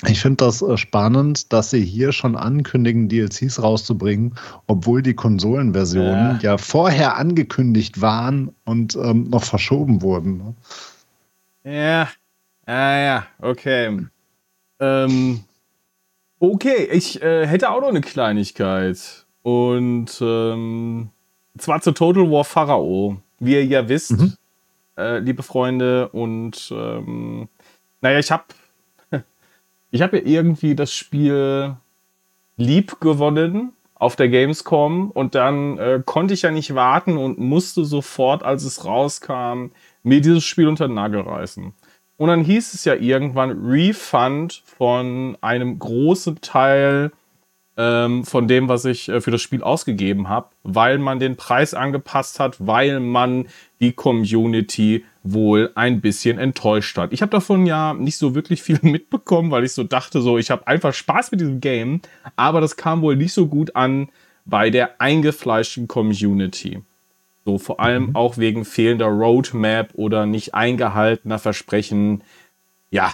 [0.07, 4.35] Ich finde das äh, spannend, dass sie hier schon ankündigen, DLCs rauszubringen,
[4.67, 10.37] obwohl die Konsolenversionen ja, ja vorher angekündigt waren und ähm, noch verschoben wurden.
[10.37, 10.55] Ne?
[11.63, 12.09] Ja,
[12.65, 14.07] ah, ja, okay.
[14.79, 15.41] Ähm,
[16.39, 19.25] okay, ich äh, hätte auch noch eine Kleinigkeit.
[19.43, 21.09] Und ähm,
[21.57, 23.17] zwar zu Total War Pharao.
[23.39, 24.33] Wie ihr ja wisst, mhm
[24.97, 26.09] äh, liebe Freunde.
[26.09, 27.49] Und ähm,
[28.01, 28.43] naja, ich habe
[29.91, 31.75] ich hab ja irgendwie das Spiel
[32.57, 37.85] lieb gewonnen auf der Gamescom und dann äh, konnte ich ja nicht warten und musste
[37.85, 41.73] sofort, als es rauskam, mir dieses Spiel unter den Nagel reißen.
[42.17, 47.11] Und dann hieß es ja irgendwann Refund von einem großen Teil
[47.77, 51.73] ähm, von dem, was ich äh, für das Spiel ausgegeben habe, weil man den Preis
[51.73, 53.47] angepasst hat, weil man
[53.79, 57.13] die Community wohl ein bisschen enttäuscht hat.
[57.13, 60.51] Ich habe davon ja nicht so wirklich viel mitbekommen, weil ich so dachte, so ich
[60.51, 62.01] habe einfach Spaß mit diesem Game,
[62.35, 64.09] aber das kam wohl nicht so gut an
[64.45, 66.81] bei der eingefleischten Community.
[67.45, 68.15] So vor allem mhm.
[68.15, 72.23] auch wegen fehlender Roadmap oder nicht eingehaltener Versprechen.
[72.89, 73.13] Ja,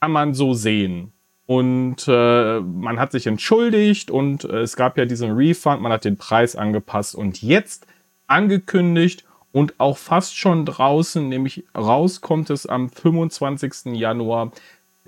[0.00, 1.12] kann man so sehen.
[1.46, 6.04] Und äh, man hat sich entschuldigt und äh, es gab ja diesen Refund, man hat
[6.04, 7.86] den Preis angepasst und jetzt
[8.26, 9.24] angekündigt
[9.56, 13.96] und auch fast schon draußen, nämlich raus kommt es am 25.
[13.96, 14.52] Januar,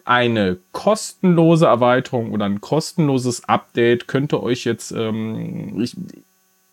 [0.07, 5.95] eine kostenlose Erweiterung oder ein kostenloses Update könnte euch jetzt ähm, ich,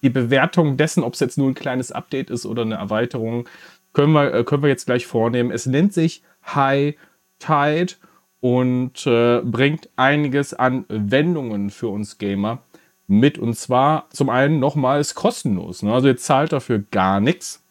[0.02, 3.50] die Bewertung dessen, ob es jetzt nur ein kleines Update ist oder eine Erweiterung,
[3.92, 5.52] können wir, äh, können wir jetzt gleich vornehmen.
[5.52, 6.96] Es nennt sich High
[7.40, 7.96] Tide
[8.40, 12.60] und äh, bringt einiges an Wendungen für uns Gamer
[13.08, 13.38] mit.
[13.38, 15.84] Und zwar zum einen nochmals kostenlos.
[15.84, 15.94] Ne?
[15.94, 17.65] Also ihr zahlt dafür gar nichts.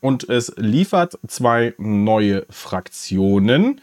[0.00, 3.80] Und es liefert zwei neue Fraktionen.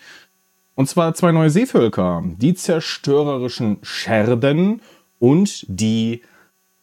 [0.76, 2.24] Und zwar zwei neue Seevölker.
[2.38, 4.82] Die zerstörerischen Scherden
[5.20, 6.22] und die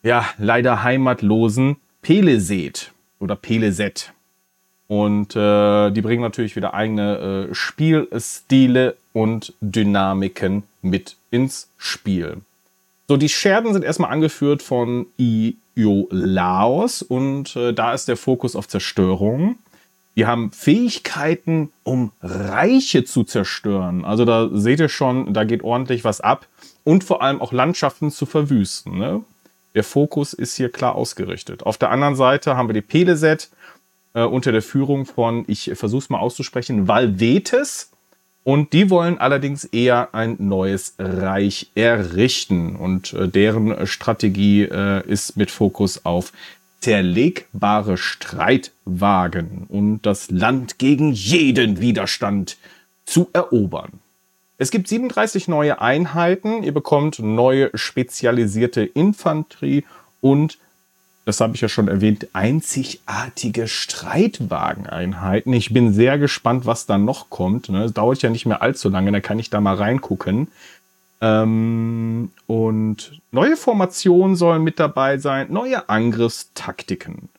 [0.03, 4.13] ja leider heimatlosen Peleset oder Peleset.
[4.87, 12.39] Und äh, die bringen natürlich wieder eigene äh, Spielstile und Dynamiken mit ins Spiel.
[13.07, 18.67] So, die Scherden sind erstmal angeführt von Iolaos und äh, da ist der Fokus auf
[18.67, 19.57] Zerstörung.
[20.17, 24.05] Die haben Fähigkeiten, um Reiche zu zerstören.
[24.05, 26.47] Also da seht ihr schon, da geht ordentlich was ab.
[26.85, 28.99] Und vor allem auch Landschaften zu verwüsten.
[28.99, 29.23] Ne?
[29.75, 31.65] Der Fokus ist hier klar ausgerichtet.
[31.65, 33.51] Auf der anderen Seite haben wir die Peleset
[34.15, 37.91] äh, unter der Führung von, ich versuche es mal auszusprechen, Valvetes.
[38.45, 42.77] Und die wollen allerdings eher ein neues Reich errichten.
[42.77, 46.33] Und äh, deren Strategie äh, ist mit Fokus auf
[46.81, 52.59] zerlegbare Streitwagen und das Land gegen jeden Widerstand
[53.07, 54.01] zu erobern.
[54.59, 59.85] Es gibt 37 neue Einheiten, ihr bekommt neue spezialisierte Infanterie
[60.21, 60.59] und
[61.25, 65.53] das habe ich ja schon erwähnt, einzigartige Streitwageneinheiten.
[65.53, 67.71] Ich bin sehr gespannt, was da noch kommt.
[67.71, 67.85] Ne?
[67.85, 70.49] Es dauert ja nicht mehr allzu lange, da kann ich da mal reingucken.
[71.21, 77.31] Ähm, und neue Formationen sollen mit dabei sein, neue Angriffstaktiken.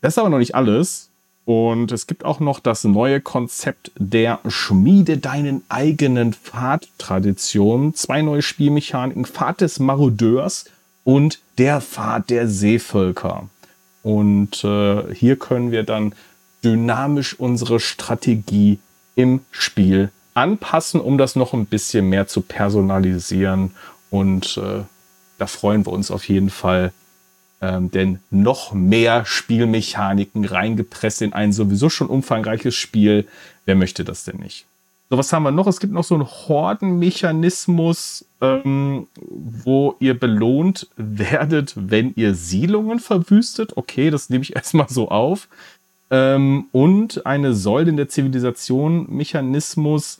[0.00, 1.10] Das ist aber noch nicht alles.
[1.46, 7.94] Und es gibt auch noch das neue Konzept der Schmiede deinen eigenen Pfad-Tradition.
[7.94, 10.66] Zwei neue Spielmechaniken, Pfad des Marodeurs
[11.06, 13.48] und der Pfad der Seevölker.
[14.02, 16.16] Und äh, hier können wir dann
[16.64, 18.80] dynamisch unsere Strategie
[19.14, 23.70] im Spiel anpassen, um das noch ein bisschen mehr zu personalisieren.
[24.10, 24.82] Und äh,
[25.38, 26.92] da freuen wir uns auf jeden Fall
[27.62, 33.28] ähm, denn noch mehr Spielmechaniken reingepresst in ein sowieso schon umfangreiches Spiel.
[33.64, 34.66] Wer möchte das denn nicht?
[35.08, 35.68] So, was haben wir noch?
[35.68, 43.76] Es gibt noch so einen Hordenmechanismus, ähm, wo ihr belohnt werdet, wenn ihr Siedlungen verwüstet.
[43.76, 45.48] Okay, das nehme ich erstmal so auf.
[46.10, 50.18] Ähm, und eine Säulen der Zivilisation Mechanismus,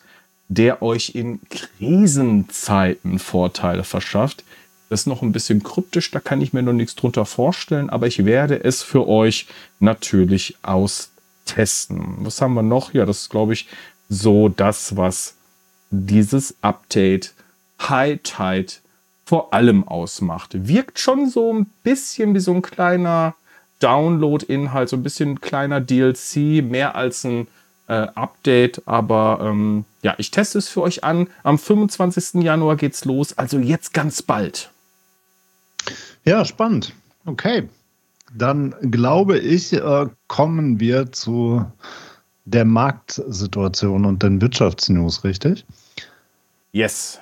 [0.49, 4.45] der euch in Krisenzeiten Vorteile verschafft.
[4.89, 8.07] Das ist noch ein bisschen kryptisch, da kann ich mir noch nichts drunter vorstellen, aber
[8.07, 9.49] ich werde es für euch
[9.81, 12.19] natürlich austesten.
[12.21, 12.95] Was haben wir noch?
[12.95, 13.67] Ja, das ist, glaube ich,
[14.09, 15.35] so das, was
[15.91, 17.35] dieses Update
[17.81, 18.73] High Tide
[19.25, 20.69] vor allem ausmacht.
[20.69, 23.35] Wirkt schon so ein bisschen wie so ein kleiner
[23.81, 27.49] Download-Inhalt, so ein bisschen kleiner DLC, mehr als ein
[27.89, 28.83] äh, Update.
[28.87, 31.29] Aber ähm, ja, ich teste es für euch an.
[31.43, 32.43] Am 25.
[32.43, 34.71] Januar geht's los, also jetzt ganz bald.
[36.25, 36.93] Ja, spannend.
[37.25, 37.69] Okay.
[38.35, 41.65] Dann glaube ich, äh, kommen wir zu
[42.47, 45.65] der Marktsituation und den Wirtschaftsnews, richtig?
[46.73, 47.21] Yes.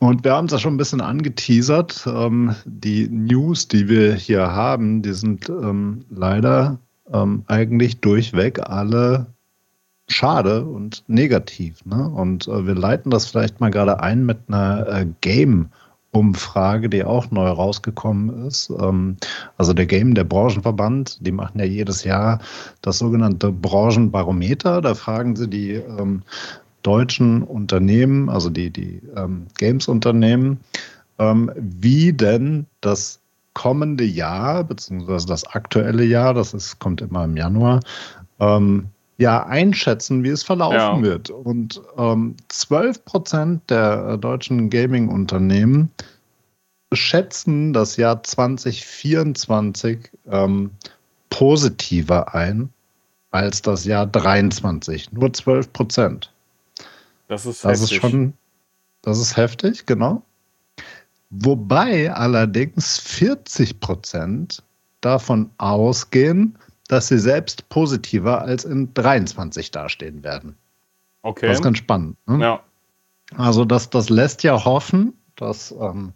[0.00, 2.06] Und wir haben es ja schon ein bisschen angeteasert.
[2.06, 6.78] Ähm, die News, die wir hier haben, die sind ähm, leider
[7.12, 9.26] ähm, eigentlich durchweg alle
[10.08, 11.84] schade und negativ.
[11.84, 12.08] Ne?
[12.08, 15.70] Und äh, wir leiten das vielleicht mal gerade ein mit einer äh, Game-
[16.12, 18.70] Umfrage, die auch neu rausgekommen ist.
[18.80, 19.16] Ähm,
[19.56, 22.40] also der Game, der Branchenverband, die machen ja jedes Jahr
[22.82, 24.80] das sogenannte Branchenbarometer.
[24.80, 26.22] Da fragen sie die ähm,
[26.82, 30.60] deutschen Unternehmen, also die, die ähm, Games-Unternehmen,
[31.18, 33.20] ähm, wie denn das
[33.52, 37.80] kommende Jahr, beziehungsweise das aktuelle Jahr, das ist, kommt immer im Januar,
[38.40, 38.86] ähm,
[39.18, 41.02] ja, einschätzen, wie es verlaufen ja.
[41.02, 41.28] wird.
[41.30, 45.90] Und ähm, 12 Prozent der äh, deutschen Gaming-Unternehmen
[46.92, 50.70] schätzen das Jahr 2024 ähm,
[51.30, 52.70] positiver ein
[53.30, 55.12] als das Jahr 23.
[55.12, 56.32] Nur 12 Prozent.
[57.26, 57.96] Das ist das heftig.
[57.96, 58.32] Ist schon,
[59.02, 60.22] das ist heftig, genau.
[61.30, 64.62] Wobei allerdings 40 Prozent
[65.00, 66.56] davon ausgehen,
[66.88, 70.56] dass sie selbst positiver als in 23 dastehen werden.
[71.22, 71.46] Okay.
[71.46, 72.16] Das ist ganz spannend.
[72.26, 72.40] Ne?
[72.40, 72.60] Ja.
[73.36, 76.12] Also das, das lässt ja hoffen, dass ähm,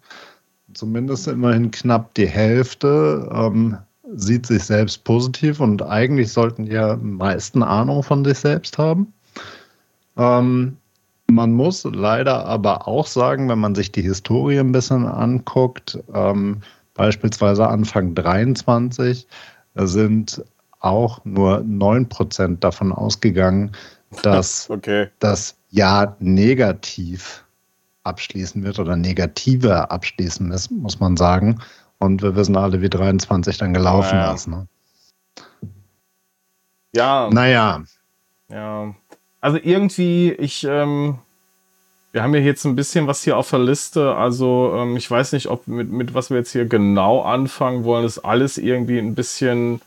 [0.72, 3.76] zumindest immerhin knapp die Hälfte ähm,
[4.14, 9.12] sieht sich selbst positiv und eigentlich sollten die ja meisten Ahnung von sich selbst haben.
[10.16, 10.76] Ähm,
[11.30, 16.60] man muss leider aber auch sagen, wenn man sich die Historie ein bisschen anguckt, ähm,
[16.94, 19.26] beispielsweise Anfang 23
[19.74, 20.44] sind
[20.82, 23.72] auch nur 9% davon ausgegangen,
[24.22, 25.08] dass okay.
[25.18, 27.44] das Jahr negativ
[28.04, 31.60] abschließen wird oder negativer abschließen ist, muss man sagen.
[31.98, 34.32] Und wir wissen alle, wie 23 dann gelaufen naja.
[34.32, 34.48] ist.
[34.48, 34.66] Ne?
[36.94, 37.30] Ja.
[37.32, 37.84] Naja.
[38.48, 38.94] Ja.
[39.40, 41.18] Also irgendwie, ich, ähm,
[42.10, 44.16] wir haben ja jetzt ein bisschen was hier auf der Liste.
[44.16, 48.02] Also ähm, ich weiß nicht, ob mit, mit was wir jetzt hier genau anfangen wollen.
[48.02, 49.80] Das ist alles irgendwie ein bisschen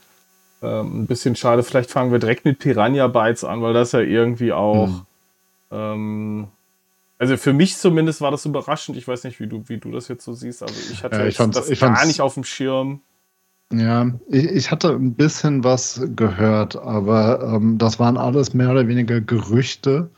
[0.62, 1.62] ähm, ein bisschen schade.
[1.62, 4.88] Vielleicht fangen wir direkt mit Piranha Bytes an, weil das ja irgendwie auch.
[4.88, 5.06] Hm.
[5.70, 6.48] Ähm,
[7.18, 8.96] also für mich zumindest war das überraschend.
[8.96, 10.62] Ich weiß nicht, wie du, wie du das jetzt so siehst.
[10.62, 13.00] Also ich hatte ja, ich das ich gar nicht auf dem Schirm.
[13.72, 18.86] Ja, ich, ich, hatte ein bisschen was gehört, aber ähm, das waren alles mehr oder
[18.86, 20.10] weniger Gerüchte.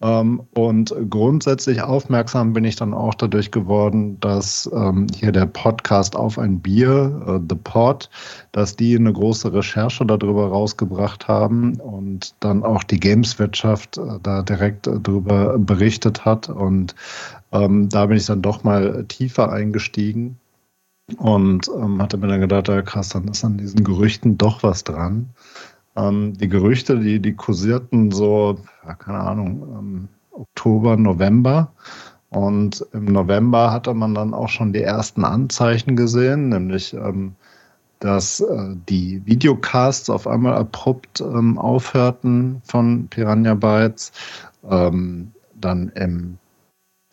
[0.00, 6.14] Ähm, und grundsätzlich aufmerksam bin ich dann auch dadurch geworden, dass ähm, hier der Podcast
[6.14, 8.08] auf ein Bier, äh, The Pod,
[8.52, 14.42] dass die eine große Recherche darüber rausgebracht haben und dann auch die Gameswirtschaft äh, da
[14.42, 16.48] direkt äh, darüber berichtet hat.
[16.48, 16.94] Und
[17.50, 20.38] ähm, da bin ich dann doch mal tiefer eingestiegen
[21.16, 25.30] und hatte mir dann gedacht, ja, krass, dann ist an diesen Gerüchten doch was dran.
[25.96, 31.72] Ähm, die Gerüchte, die, die kursierten so, ja, keine Ahnung, ähm, Oktober, November.
[32.30, 37.34] Und im November hatte man dann auch schon die ersten Anzeichen gesehen, nämlich ähm,
[38.00, 44.12] dass äh, die Videocasts auf einmal abrupt ähm, aufhörten von Piranha Bytes.
[44.68, 46.38] Ähm, dann im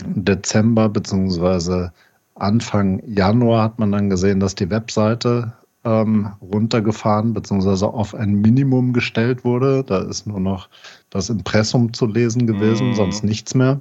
[0.04, 1.92] Dezember beziehungsweise
[2.36, 5.54] Anfang Januar hat man dann gesehen, dass die Webseite
[5.86, 9.84] ähm, runtergefahren beziehungsweise auf ein Minimum gestellt wurde.
[9.84, 10.68] Da ist nur noch
[11.10, 12.96] das Impressum zu lesen gewesen, mhm.
[12.96, 13.80] sonst nichts mehr.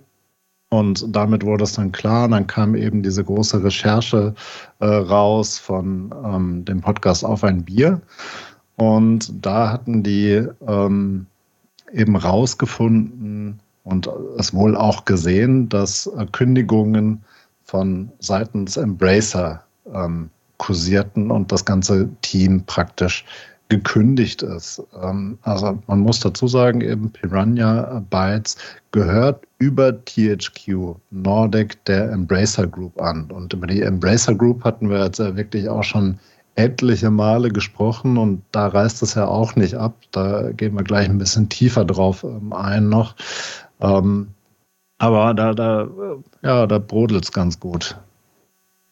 [0.68, 2.28] Und damit wurde es dann klar.
[2.28, 4.34] Dann kam eben diese große Recherche
[4.80, 8.00] äh, raus von ähm, dem Podcast Auf ein Bier.
[8.76, 11.26] Und da hatten die ähm,
[11.92, 17.22] eben rausgefunden und es wohl auch gesehen, dass äh, Kündigungen
[17.62, 19.62] von seitens Embracer
[19.92, 23.24] ähm, kursierten und das ganze Team praktisch
[23.68, 24.82] gekündigt ist.
[25.02, 28.56] Ähm, also man muss dazu sagen, eben Piranha Bytes
[28.92, 33.30] gehört über THQ Nordic der Embracer Group an.
[33.30, 36.18] Und über die Embracer Group hatten wir jetzt wirklich auch schon
[36.56, 39.94] etliche Male gesprochen und da reißt es ja auch nicht ab.
[40.12, 43.16] Da gehen wir gleich ein bisschen tiefer drauf ähm, ein noch.
[43.80, 44.28] Ähm,
[44.98, 45.88] aber da, da,
[46.42, 47.96] ja, da brodelt es ganz gut.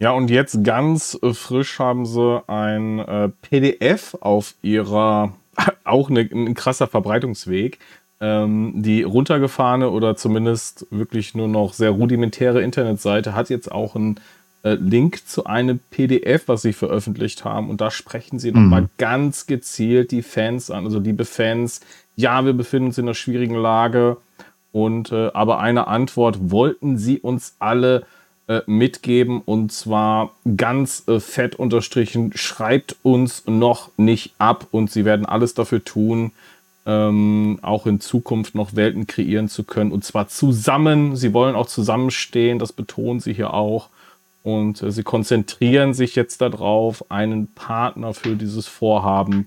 [0.03, 5.33] Ja, und jetzt ganz frisch haben sie ein äh, PDF auf ihrer,
[5.85, 7.79] auch ne, ein krasser Verbreitungsweg,
[8.21, 14.19] ähm, die runtergefahrene oder zumindest wirklich nur noch sehr rudimentäre Internetseite hat jetzt auch einen
[14.65, 17.71] äh, Link zu einem PDF, was sie veröffentlicht haben.
[17.71, 18.61] Und da sprechen sie mhm.
[18.61, 21.81] nochmal ganz gezielt die Fans an, also liebe Fans,
[22.17, 24.17] ja, wir befinden uns in einer schwierigen Lage.
[24.73, 28.05] Und äh, aber eine Antwort wollten sie uns alle äh,
[28.67, 35.27] mitgeben und zwar ganz äh, fett unterstrichen, schreibt uns noch nicht ab und sie werden
[35.27, 36.33] alles dafür tun,
[36.85, 41.17] ähm, auch in Zukunft noch Welten kreieren zu können und zwar zusammen.
[41.17, 43.89] Sie wollen auch zusammenstehen, das betonen sie hier auch.
[44.43, 49.47] Und äh, sie konzentrieren sich jetzt darauf, einen Partner für dieses Vorhaben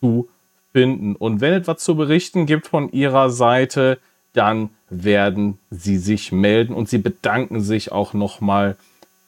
[0.00, 0.28] zu
[0.72, 1.16] finden.
[1.16, 3.98] Und wenn etwas zu berichten gibt von ihrer Seite,
[4.36, 8.76] dann werden sie sich melden und sie bedanken sich auch nochmal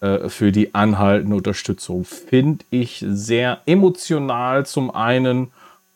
[0.00, 2.04] äh, für die anhaltende Unterstützung.
[2.04, 5.48] Finde ich sehr emotional zum einen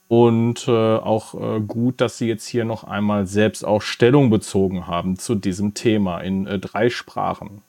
[0.09, 4.87] und äh, auch äh, gut, dass sie jetzt hier noch einmal selbst auch Stellung bezogen
[4.87, 7.62] haben zu diesem Thema in äh, drei Sprachen.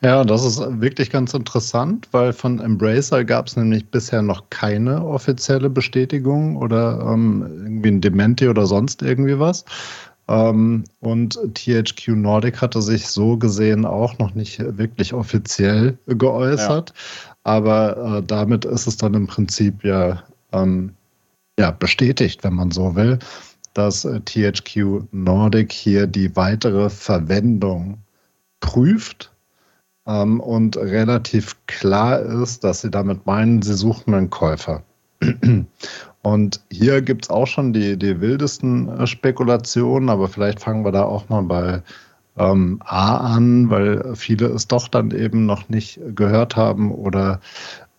[0.00, 5.04] Ja, das ist wirklich ganz interessant, weil von Embracer gab es nämlich bisher noch keine
[5.04, 9.64] offizielle Bestätigung oder ähm, irgendwie ein Dementi oder sonst irgendwie was.
[10.28, 16.90] Ähm, und THQ Nordic hatte sich so gesehen auch noch nicht wirklich offiziell geäußert.
[16.90, 17.32] Ja.
[17.44, 20.94] Aber äh, damit ist es dann im Prinzip ja, ähm,
[21.58, 23.18] ja bestätigt, wenn man so will,
[23.74, 27.98] dass äh, THQ Nordic hier die weitere Verwendung
[28.60, 29.32] prüft
[30.06, 34.82] ähm, und relativ klar ist, dass sie damit meinen, sie suchen einen Käufer.
[36.22, 40.92] Und hier gibt es auch schon die, die wildesten äh, Spekulationen, aber vielleicht fangen wir
[40.92, 41.82] da auch mal bei
[42.36, 47.40] ähm, A an, weil viele es doch dann eben noch nicht gehört haben oder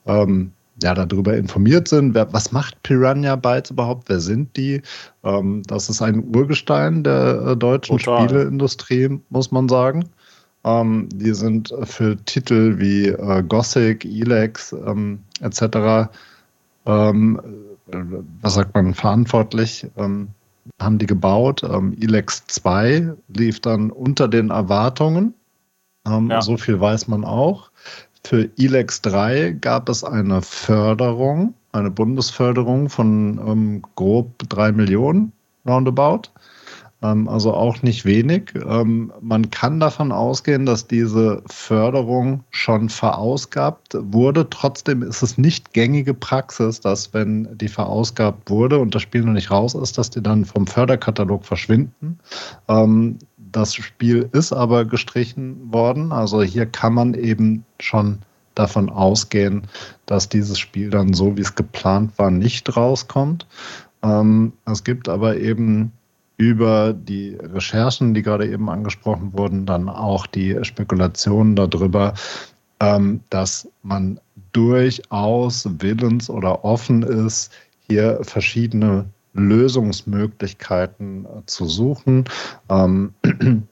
[0.06, 2.16] ähm, ja, darüber informiert sind.
[2.16, 4.10] Wer, was macht Piranha Bytes überhaupt?
[4.10, 4.82] Wer sind die?
[5.24, 8.28] Ähm, das ist ein Urgestein der äh, deutschen Total.
[8.28, 10.10] Spieleindustrie, muss man sagen.
[10.64, 16.10] Ähm, die sind für Titel wie äh, Gothic, Elex ähm, etc.
[16.86, 17.40] Ähm,
[17.88, 20.30] was sagt man, verantwortlich, ähm,
[20.82, 21.64] haben die gebaut.
[21.64, 25.34] Ähm, Elex 2 lief dann unter den Erwartungen.
[26.08, 26.42] Ähm, ja.
[26.42, 27.72] So viel weiß man auch.
[28.26, 35.34] Für Elex 3 gab es eine Förderung, eine Bundesförderung von ähm, grob 3 Millionen
[35.66, 36.30] roundabout.
[37.04, 38.54] Ähm, also auch nicht wenig.
[38.56, 44.50] Ähm, man kann davon ausgehen, dass diese Förderung schon verausgabt wurde.
[44.50, 49.34] Trotzdem ist es nicht gängige Praxis, dass wenn die verausgabt wurde und das Spiel noch
[49.34, 52.18] nicht raus ist, dass die dann vom Förderkatalog verschwinden.
[52.70, 56.12] Ähm, das Spiel ist aber gestrichen worden.
[56.12, 58.20] Also hier kann man eben schon
[58.56, 59.64] davon ausgehen,
[60.06, 63.48] dass dieses Spiel dann so, wie es geplant war, nicht rauskommt.
[64.66, 65.92] es gibt aber eben
[66.38, 72.14] über die Recherchen, die gerade eben angesprochen wurden, dann auch die Spekulationen darüber,
[72.80, 74.20] ähm, dass man
[74.52, 77.52] durchaus willens oder offen ist,
[77.88, 82.26] hier verschiedene Lösungsmöglichkeiten äh, zu suchen.
[82.70, 83.14] Ähm,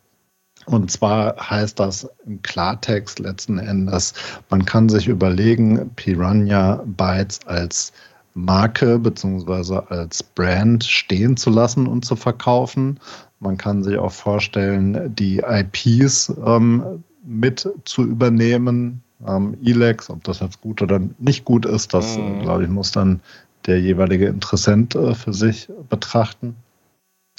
[0.66, 4.14] und zwar heißt das im Klartext letzten Endes,
[4.50, 7.94] man kann sich überlegen, Piranha Bytes als
[8.34, 13.00] Marke beziehungsweise als Brand stehen zu lassen und zu verkaufen.
[13.40, 20.10] Man kann sich auch vorstellen, die IPs ähm, mit zu übernehmen, ähm, Elex.
[20.10, 22.24] Ob das jetzt gut oder nicht gut ist, das, mhm.
[22.24, 23.20] äh, glaube ich, muss dann
[23.66, 26.56] der jeweilige Interessent äh, für sich betrachten.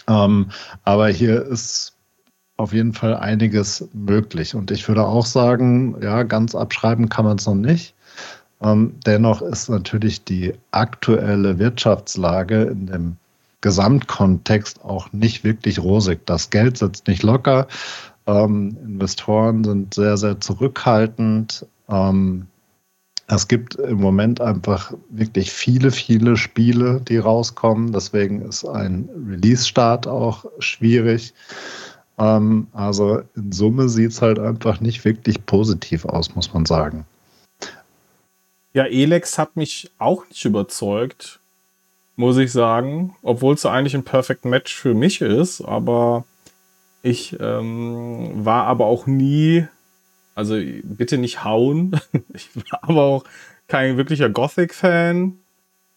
[0.09, 0.51] Ähm,
[0.85, 1.95] aber hier ist
[2.57, 4.55] auf jeden Fall einiges möglich.
[4.55, 7.95] Und ich würde auch sagen, ja, ganz abschreiben kann man es noch nicht.
[8.63, 13.17] Ähm, dennoch ist natürlich die aktuelle Wirtschaftslage in dem
[13.61, 16.27] Gesamtkontext auch nicht wirklich rosig.
[16.27, 17.67] Das Geld sitzt nicht locker.
[18.27, 21.67] Ähm, Investoren sind sehr, sehr zurückhaltend.
[21.89, 22.47] Ähm,
[23.29, 27.93] es gibt im Moment einfach wirklich viele, viele Spiele, die rauskommen.
[27.93, 31.33] Deswegen ist ein Release-Start auch schwierig.
[32.19, 37.07] Ähm, also in Summe sieht es halt einfach nicht wirklich positiv aus, muss man sagen.
[38.75, 41.41] Ja, Elex hat mich auch nicht überzeugt,
[42.17, 43.17] muss ich sagen.
[43.23, 45.61] Obwohl es eigentlich ein Perfect Match für mich ist.
[45.61, 46.25] Aber
[47.03, 49.67] ich ähm, war aber auch nie,
[50.35, 52.01] also bitte nicht hauen.
[52.33, 53.25] ich war aber auch
[53.69, 55.39] kein wirklicher Gothic-Fan.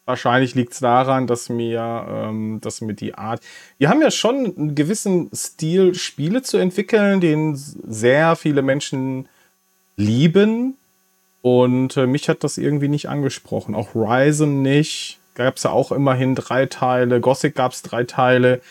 [0.06, 3.42] Wahrscheinlich liegt es daran, dass mir, ähm, dass mir die Art.
[3.78, 9.28] Wir haben ja schon einen gewissen Stil, Spiele zu entwickeln, den sehr viele Menschen
[9.98, 10.78] lieben.
[11.46, 13.76] Und äh, mich hat das irgendwie nicht angesprochen.
[13.76, 15.20] Auch Ryzen nicht.
[15.36, 17.22] Gab es ja auch immerhin drei Teile.
[17.22, 18.62] Gothic gab es drei Teile.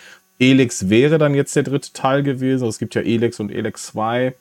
[0.41, 2.67] Elix wäre dann jetzt der dritte Teil gewesen.
[2.67, 4.35] Es gibt ja Elix und Elix 2,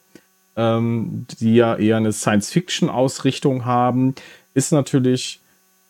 [0.55, 4.15] ähm, die ja eher eine Science-Fiction-Ausrichtung haben.
[4.55, 5.39] Ist natürlich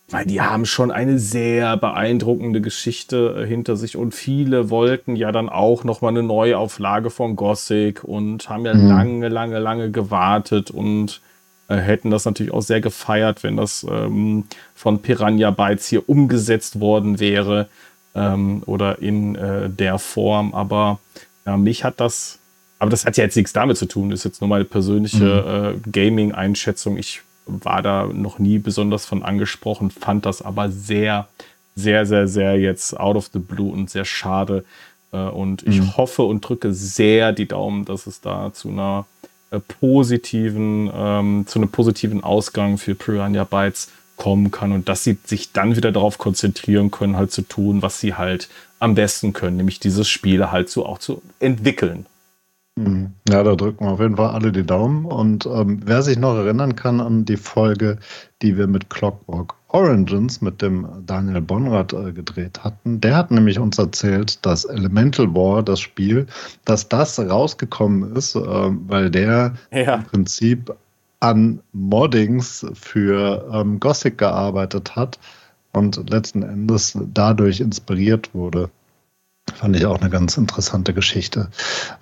[0.10, 5.32] weil die haben schon eine sehr beeindruckende Geschichte äh, hinter sich und viele wollten ja
[5.32, 8.90] dann auch noch mal eine Neuauflage von Gothic und haben ja mhm.
[8.90, 11.22] lange, lange, lange gewartet und
[11.68, 14.46] hätten das natürlich auch sehr gefeiert, wenn das ähm,
[14.76, 17.68] von Piranha Bytes hier umgesetzt worden wäre
[18.16, 20.54] ähm, oder in äh, der Form.
[20.54, 21.00] Aber
[21.46, 22.40] ja, mich hat das,
[22.80, 25.74] aber das hat ja jetzt nichts damit zu tun, das ist jetzt nur meine persönliche
[25.76, 25.88] mhm.
[25.88, 26.98] äh, Gaming-Einschätzung.
[26.98, 31.28] Ich war da noch nie besonders von angesprochen, fand das aber sehr,
[31.76, 34.64] sehr, sehr, sehr jetzt out of the blue und sehr schade.
[35.12, 35.98] Äh, und ich mhm.
[35.98, 39.13] hoffe und drücke sehr die Daumen, dass es da zu einer äh,
[39.60, 45.52] positiven, ähm, zu einem positiven Ausgang für Piranha Bytes kommen kann und dass sie sich
[45.52, 48.50] dann wieder darauf konzentrieren können, halt zu tun, was sie halt
[48.80, 52.06] am besten können, nämlich dieses Spiel halt so auch zu entwickeln.
[52.76, 53.14] Mhm.
[53.30, 55.06] Ja, da drücken wir auf jeden Fall alle die Daumen.
[55.06, 58.00] Und ähm, wer sich noch erinnern kann an die Folge,
[58.42, 63.60] die wir mit Clockwork Origins mit dem Daniel Bonrad äh, gedreht hatten, der hat nämlich
[63.60, 66.28] uns erzählt, dass Elemental War, das Spiel,
[66.66, 69.96] dass das rausgekommen ist, äh, weil der ja.
[69.96, 70.76] im Prinzip
[71.20, 75.20] an Moddings für ähm, Gothic gearbeitet hat
[75.72, 78.70] und letzten Endes dadurch inspiriert wurde.
[79.52, 81.50] Fand ich auch eine ganz interessante Geschichte.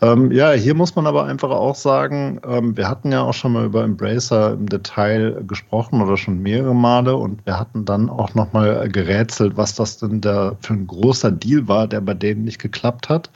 [0.01, 3.53] Ähm, ja, hier muss man aber einfach auch sagen, ähm, wir hatten ja auch schon
[3.53, 8.35] mal über Embracer im Detail gesprochen oder schon mehrere Male und wir hatten dann auch
[8.35, 12.43] noch mal gerätselt, was das denn da für ein großer Deal war, der bei denen
[12.43, 13.29] nicht geklappt hat.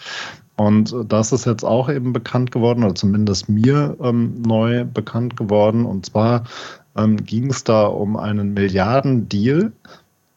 [0.55, 5.85] Und das ist jetzt auch eben bekannt geworden, oder zumindest mir ähm, neu bekannt geworden.
[5.85, 6.45] Und zwar
[6.95, 9.71] ähm, ging es da um einen Milliardendeal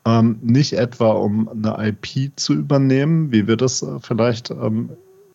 [0.08, 4.90] ähm, nicht etwa um eine IP zu übernehmen, wie wir das äh, vielleicht ähm,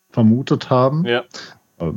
[0.09, 1.05] vermutet haben.
[1.05, 1.24] Ja.
[1.78, 1.91] Äh,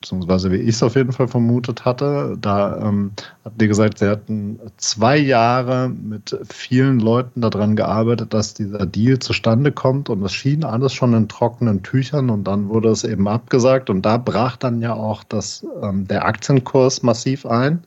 [0.00, 2.36] beziehungsweise wie ich es auf jeden Fall vermutet hatte.
[2.40, 3.12] Da ähm,
[3.44, 9.18] hatten die gesagt, sie hatten zwei Jahre mit vielen Leuten daran gearbeitet, dass dieser Deal
[9.18, 13.28] zustande kommt und es schien alles schon in trockenen Tüchern und dann wurde es eben
[13.28, 17.82] abgesagt und da brach dann ja auch das, ähm, der Aktienkurs massiv ein.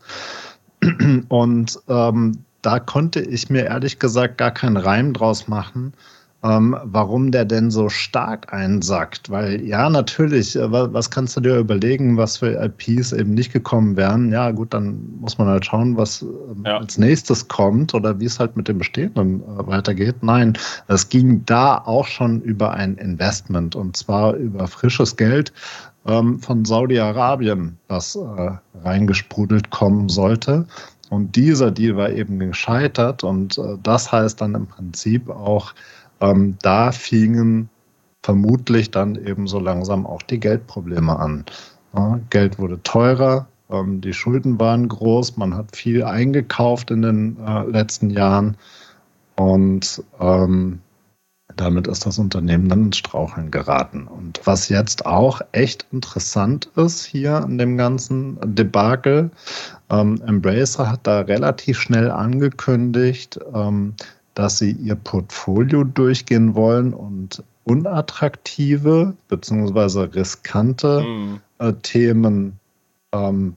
[1.30, 5.94] Und ähm, da konnte ich mir ehrlich gesagt gar keinen Reim draus machen,
[6.44, 9.30] ähm, warum der denn so stark einsackt.
[9.30, 13.96] Weil ja, natürlich, äh, was kannst du dir überlegen, was für IPs eben nicht gekommen
[13.96, 14.32] wären?
[14.32, 16.78] Ja, gut, dann muss man halt schauen, was ähm, ja.
[16.78, 20.16] als nächstes kommt oder wie es halt mit dem Bestehenden äh, weitergeht.
[20.22, 20.58] Nein,
[20.88, 25.54] es ging da auch schon über ein Investment und zwar über frisches Geld
[26.08, 28.52] ähm, von Saudi-Arabien, das äh,
[28.84, 30.66] reingesprudelt kommen sollte.
[31.12, 35.74] Und dieser Deal war eben gescheitert und äh, das heißt dann im Prinzip auch,
[36.22, 37.70] ähm, da fingen
[38.24, 41.44] vermutlich dann eben so langsam auch die Geldprobleme an.
[41.94, 47.38] Ja, Geld wurde teurer, ähm, die Schulden waren groß, man hat viel eingekauft in den
[47.46, 48.56] äh, letzten Jahren
[49.36, 50.80] und ähm,
[51.58, 54.08] damit ist das Unternehmen dann ins Straucheln geraten.
[54.08, 59.32] Und was jetzt auch echt interessant ist hier an dem ganzen Debakel,
[59.92, 63.94] ähm, Embracer hat da relativ schnell angekündigt, ähm,
[64.34, 70.00] dass sie ihr Portfolio durchgehen wollen und unattraktive bzw.
[70.14, 71.40] riskante mhm.
[71.60, 72.60] äh, Themen
[73.12, 73.56] ähm,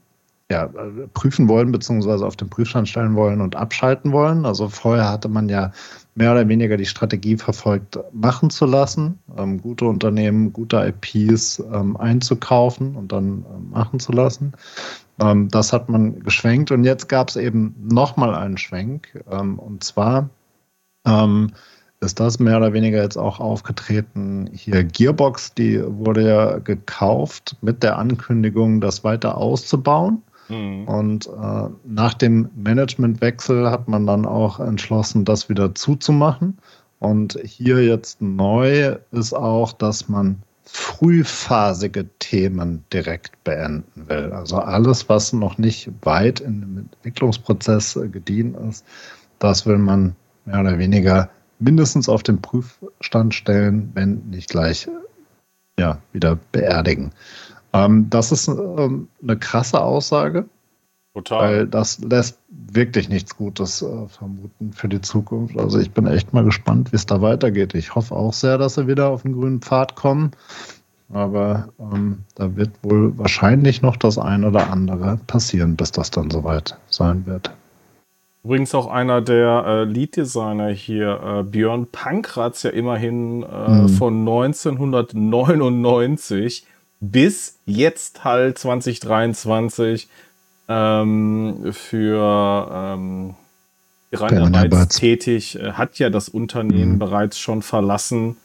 [0.51, 0.69] ja,
[1.15, 4.45] prüfen wollen, beziehungsweise auf den Prüfstand stellen wollen und abschalten wollen.
[4.45, 5.71] Also vorher hatte man ja
[6.13, 11.97] mehr oder weniger die Strategie verfolgt, machen zu lassen, ähm, gute Unternehmen, gute IPs ähm,
[11.97, 14.53] einzukaufen und dann ähm, machen zu lassen.
[15.19, 19.23] Ähm, das hat man geschwenkt und jetzt gab es eben nochmal einen Schwenk.
[19.31, 20.29] Ähm, und zwar
[21.05, 21.51] ähm,
[22.01, 24.49] ist das mehr oder weniger jetzt auch aufgetreten.
[24.53, 30.21] Hier Gearbox, die wurde ja gekauft mit der Ankündigung, das weiter auszubauen.
[30.49, 30.87] Mhm.
[30.87, 36.57] Und äh, nach dem Managementwechsel hat man dann auch entschlossen, das wieder zuzumachen.
[36.99, 44.31] Und hier jetzt neu ist auch, dass man frühphasige Themen direkt beenden will.
[44.31, 48.85] Also alles, was noch nicht weit in dem Entwicklungsprozess gedient ist,
[49.39, 54.87] das will man mehr oder weniger mindestens auf den Prüfstand stellen, wenn nicht gleich
[55.79, 57.11] ja, wieder beerdigen.
[57.73, 60.45] Ähm, das ist ähm, eine krasse Aussage.
[61.15, 61.41] Total.
[61.41, 65.57] Weil das lässt wirklich nichts Gutes äh, vermuten für die Zukunft.
[65.57, 67.73] Also ich bin echt mal gespannt, wie es da weitergeht.
[67.73, 70.31] Ich hoffe auch sehr, dass sie wieder auf den grünen Pfad kommen.
[71.13, 76.29] Aber ähm, da wird wohl wahrscheinlich noch das eine oder andere passieren, bis das dann
[76.29, 77.49] soweit sein wird.
[78.43, 83.87] Übrigens auch einer der äh, Lead-Designer hier, äh, Björn Pankratz, ja immerhin äh, mhm.
[83.87, 86.65] von 1999
[86.99, 90.07] bis jetzt halt 2023
[90.67, 93.35] ähm, für ähm,
[94.11, 96.99] Reinarbeit tätig, äh, hat ja das Unternehmen mhm.
[96.99, 98.37] bereits schon verlassen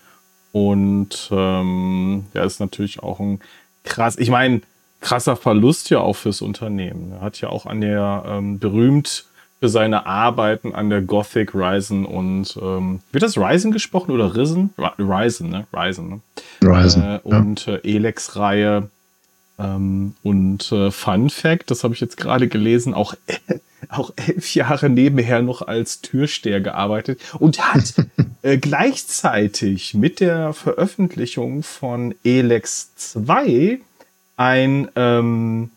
[0.53, 3.41] und ähm, ja, ist natürlich auch ein
[3.85, 4.63] krass, ich meine,
[5.01, 7.13] krasser Verlust ja auch fürs Unternehmen.
[7.13, 9.25] Er hat ja auch an der ähm, berühmt
[9.61, 14.71] für seine Arbeiten an der Gothic Ryzen und ähm, wird das Ryzen gesprochen oder Risen?
[14.99, 15.67] Ryzen, ne?
[15.75, 16.21] Ryzen, ne?
[16.63, 17.03] Ryzen.
[17.03, 17.75] Äh, und ja.
[17.75, 18.91] äh, Elex-Reihe.
[19.61, 23.15] Ähm, und äh, Fun Fact, das habe ich jetzt gerade gelesen, auch,
[23.89, 27.95] auch elf Jahre nebenher noch als Türsteher gearbeitet und hat
[28.43, 33.81] äh, gleichzeitig mit der Veröffentlichung von Elex 2
[34.37, 35.71] ein ähm,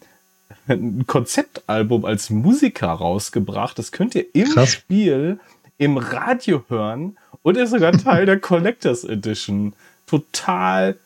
[0.68, 3.78] ein Konzeptalbum als Musiker rausgebracht.
[3.78, 4.72] Das könnt ihr im Krass.
[4.72, 5.40] Spiel
[5.78, 9.74] im Radio hören und ist sogar Teil der Collectors Edition.
[10.08, 10.98] Total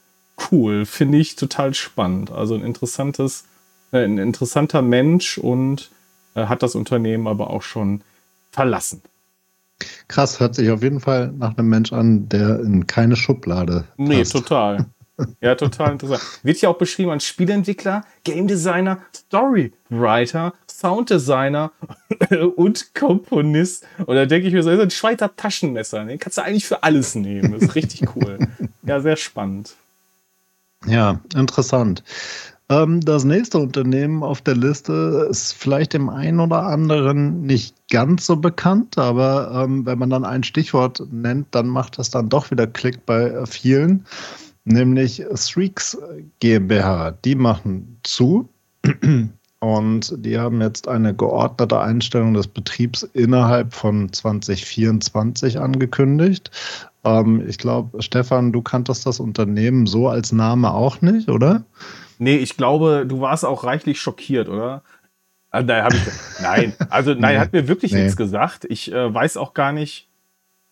[0.51, 2.31] cool, finde ich total spannend.
[2.31, 3.45] Also ein interessantes,
[3.91, 5.91] äh, ein interessanter Mensch und
[6.35, 8.01] äh, hat das Unternehmen aber auch schon
[8.51, 9.01] verlassen.
[10.07, 13.85] Krass, hört sich auf jeden Fall nach einem Mensch an, der in keine Schublade.
[13.95, 13.99] Passt.
[14.09, 14.85] Nee, total.
[15.41, 16.21] Ja, total interessant.
[16.43, 21.71] Wird ja auch beschrieben als Spielentwickler, Game Designer, Storywriter, Sounddesigner
[22.55, 23.85] und Komponist.
[24.05, 26.05] Und da denke ich mir so, das ist ein Schweizer Taschenmesser.
[26.05, 27.53] Den kannst du eigentlich für alles nehmen.
[27.53, 28.37] Das ist richtig cool.
[28.83, 29.75] ja, sehr spannend.
[30.85, 32.03] Ja, interessant.
[32.69, 38.25] Ähm, das nächste Unternehmen auf der Liste ist vielleicht dem einen oder anderen nicht ganz
[38.25, 42.51] so bekannt, aber ähm, wenn man dann ein Stichwort nennt, dann macht das dann doch
[42.51, 44.05] wieder Klick bei vielen
[44.67, 45.97] nämlich Streaks
[46.39, 47.11] GmbH.
[47.23, 48.49] Die machen zu
[49.59, 56.51] und die haben jetzt eine geordnete Einstellung des Betriebs innerhalb von 2024 angekündigt.
[57.07, 61.63] Ähm, ich glaube, Stefan, du kanntest das Unternehmen so als Name auch nicht, oder?
[62.19, 64.83] Nee, ich glaube, du warst auch reichlich schockiert, oder?
[65.51, 66.01] Ah, nein, ich,
[66.41, 68.01] nein, also nein, nee, hat mir wirklich nee.
[68.01, 68.65] nichts gesagt.
[68.69, 70.07] Ich äh, weiß auch gar nicht.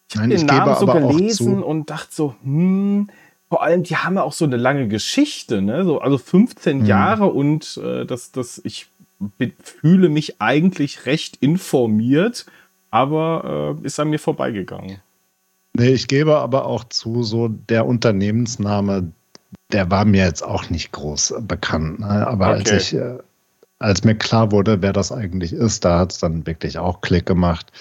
[0.10, 3.10] Ich habe den Namen so gelesen und dachte so, hm,
[3.50, 5.86] vor allem, die haben ja auch so eine lange Geschichte, ne?
[5.86, 6.86] So, also 15 mhm.
[6.86, 8.88] Jahre und äh, das, das, ich
[9.64, 12.46] fühle mich eigentlich recht informiert,
[12.92, 15.00] aber äh, ist an mir vorbeigegangen.
[15.78, 19.12] Nee, ich gebe aber auch zu, so der Unternehmensname,
[19.72, 22.00] der war mir jetzt auch nicht groß bekannt.
[22.00, 22.28] Ne?
[22.28, 22.56] Aber okay.
[22.56, 23.18] als ich äh,
[23.80, 27.26] als mir klar wurde, wer das eigentlich ist, da hat es dann wirklich auch Klick
[27.26, 27.72] gemacht.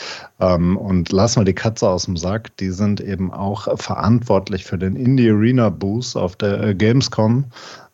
[0.41, 4.77] Ähm, und lassen wir die Katze aus dem Sack, die sind eben auch verantwortlich für
[4.77, 7.45] den Indie Arena Boost auf der äh, Gamescom.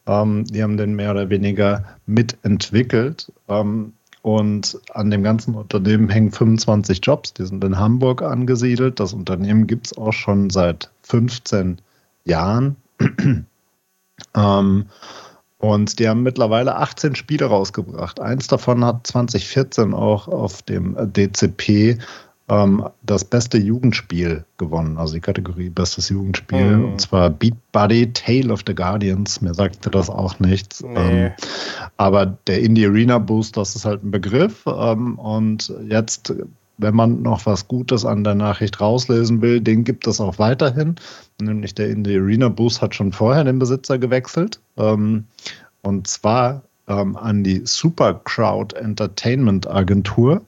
[0.06, 3.30] Ähm, die haben den mehr oder weniger mitentwickelt.
[3.48, 3.92] Ähm,
[4.22, 9.00] und an dem ganzen Unternehmen hängen 25 Jobs, die sind in Hamburg angesiedelt.
[9.00, 11.80] Das Unternehmen gibt es auch schon seit 15
[12.24, 12.76] Jahren.
[14.34, 14.86] ähm,
[15.58, 18.20] und die haben mittlerweile 18 Spiele rausgebracht.
[18.20, 21.98] Eins davon hat 2014 auch auf dem DCP
[22.50, 26.76] ähm, das beste Jugendspiel gewonnen, also die Kategorie Bestes Jugendspiel.
[26.76, 26.84] Mhm.
[26.84, 29.40] Und zwar Beat Buddy, Tale of the Guardians.
[29.40, 30.82] Mir sagte das auch nichts.
[30.82, 31.26] Nee.
[31.26, 31.32] Ähm,
[31.96, 34.64] aber der Indie Arena Boost, das ist halt ein Begriff.
[34.66, 36.34] Ähm, und jetzt
[36.82, 40.94] wenn man noch was Gutes an der Nachricht rauslesen will, den gibt es auch weiterhin.
[41.40, 44.60] Nämlich der Indie Arena Boost hat schon vorher den Besitzer gewechselt.
[44.76, 45.24] Ähm,
[45.82, 50.42] und zwar ähm, an die Super Crowd Entertainment Agentur.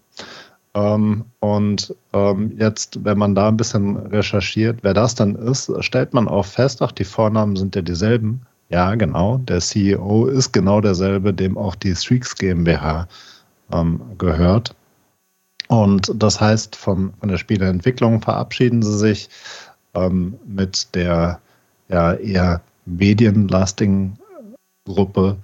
[0.74, 6.14] Ähm, und ähm, jetzt, wenn man da ein bisschen recherchiert, wer das dann ist, stellt
[6.14, 8.42] man auch fest, ach, die Vornamen sind ja dieselben.
[8.68, 9.38] Ja, genau.
[9.38, 13.06] Der CEO ist genau derselbe, dem auch die Streaks GmbH
[13.70, 14.74] ähm, gehört.
[15.68, 19.28] Und das heißt, von, von der Spieleentwicklung verabschieden sie sich
[19.94, 21.40] ähm, mit der
[21.88, 24.18] ja, eher medienlastigen
[24.86, 25.36] Gruppe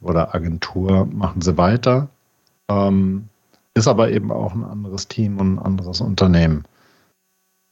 [0.00, 2.08] oder Agentur machen sie weiter.
[2.68, 3.28] Ähm,
[3.74, 6.64] ist aber eben auch ein anderes Team und ein anderes Unternehmen.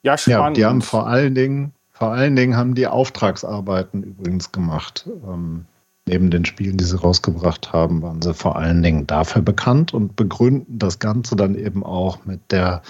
[0.02, 0.58] Ja, spannend.
[0.58, 5.08] Ja, die haben vor allen Dingen, vor allen Dingen haben die Auftragsarbeiten übrigens gemacht.
[5.26, 5.64] Ähm,
[6.06, 10.16] neben den Spielen, die sie rausgebracht haben, waren sie vor allen Dingen dafür bekannt und
[10.16, 12.82] begründen das Ganze dann eben auch mit der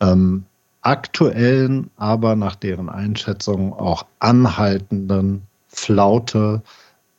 [0.00, 0.44] ähm,
[0.82, 6.62] aktuellen, aber nach deren Einschätzung auch anhaltenden Flaute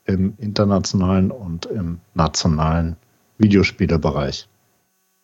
[0.06, 2.96] im internationalen und im nationalen
[3.38, 4.48] Videospielebereich.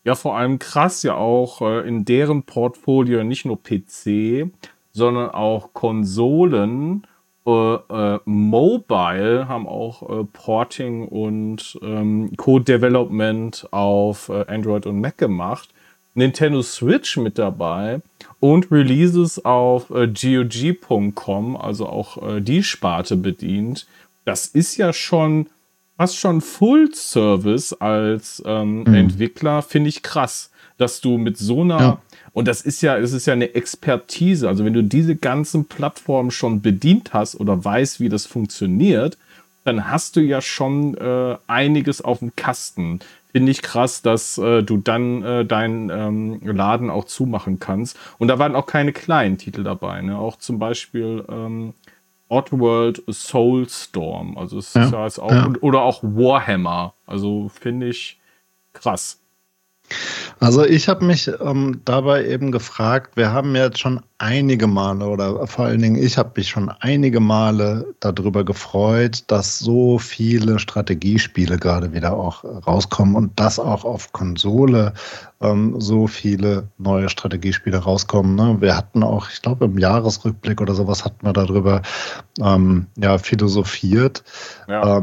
[0.07, 4.49] Ja, vor allem krass ja auch äh, in deren Portfolio nicht nur PC,
[4.93, 7.05] sondern auch Konsolen,
[7.45, 15.01] äh, äh, Mobile haben auch äh, Porting und ähm, Code Development auf äh, Android und
[15.01, 15.73] Mac gemacht.
[16.13, 17.99] Nintendo Switch mit dabei
[18.39, 23.87] und Releases auf äh, GOG.com, also auch die Sparte bedient.
[24.23, 25.47] Das ist ja schon
[25.97, 28.93] fast schon Full Service als ähm, mhm.
[28.93, 32.01] Entwickler, finde ich krass, dass du mit so einer ja.
[32.33, 34.47] und das ist ja, es ist ja eine Expertise.
[34.47, 39.17] Also wenn du diese ganzen Plattformen schon bedient hast oder weißt, wie das funktioniert,
[39.63, 42.99] dann hast du ja schon äh, einiges auf dem Kasten.
[43.33, 47.99] Finde ich krass, dass äh, du dann äh, deinen ähm, Laden auch zumachen kannst.
[48.17, 50.01] Und da waren auch keine kleinen Titel dabei.
[50.01, 50.17] Ne?
[50.17, 51.73] Auch zum Beispiel ähm,
[52.29, 54.37] Oddworld Soulstorm.
[54.37, 55.51] Also es ja, ist ja jetzt auch, ja.
[55.61, 56.93] oder auch Warhammer.
[57.05, 58.19] Also finde ich
[58.73, 59.21] krass.
[60.39, 65.47] Also ich habe mich ähm, dabei eben gefragt, wir haben jetzt schon einige Male oder
[65.47, 71.57] vor allen Dingen ich habe mich schon einige Male darüber gefreut, dass so viele Strategiespiele
[71.57, 74.93] gerade wieder auch rauskommen und dass auch auf Konsole
[75.41, 78.35] ähm, so viele neue Strategiespiele rauskommen.
[78.35, 78.57] Ne?
[78.59, 81.81] Wir hatten auch, ich glaube im Jahresrückblick oder sowas hatten wir darüber
[82.39, 84.23] ähm, ja philosophiert.
[84.67, 85.01] Ja.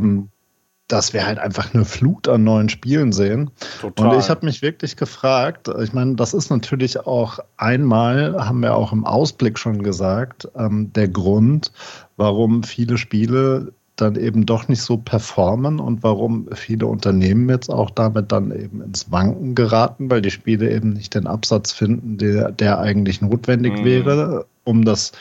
[0.89, 3.51] Dass wir halt einfach eine Flut an neuen Spielen sehen.
[3.81, 4.09] Total.
[4.09, 8.75] Und ich habe mich wirklich gefragt, ich meine, das ist natürlich auch einmal, haben wir
[8.75, 11.73] auch im Ausblick schon gesagt, ähm, der Grund,
[12.17, 17.91] warum viele Spiele dann eben doch nicht so performen und warum viele Unternehmen jetzt auch
[17.91, 22.51] damit dann eben ins Wanken geraten, weil die Spiele eben nicht den Absatz finden, der,
[22.51, 23.85] der eigentlich notwendig mhm.
[23.85, 25.13] wäre, um das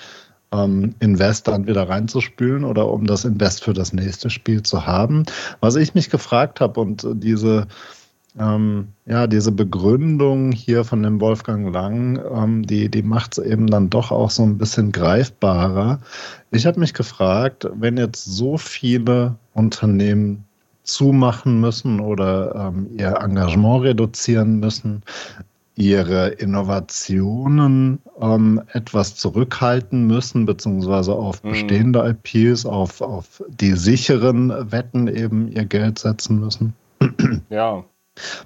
[0.54, 5.24] ähm, Invest dann wieder reinzuspülen oder um das Invest für das nächste Spiel zu haben.
[5.60, 7.68] Was ich mich gefragt habe und diese
[8.40, 13.68] ähm, ja, diese Begründung hier von dem Wolfgang Lang, ähm, die, die macht es eben
[13.68, 16.00] dann doch auch so ein bisschen greifbarer.
[16.52, 20.46] Ich habe mich gefragt, wenn jetzt so viele Unternehmen
[20.84, 25.04] zumachen müssen oder ähm, ihr Engagement reduzieren müssen,
[25.76, 31.50] ihre Innovationen ähm, etwas zurückhalten müssen, beziehungsweise auf mhm.
[31.52, 36.74] bestehende IPs, auf, auf die sicheren Wetten eben ihr Geld setzen müssen.
[37.50, 37.84] Ja.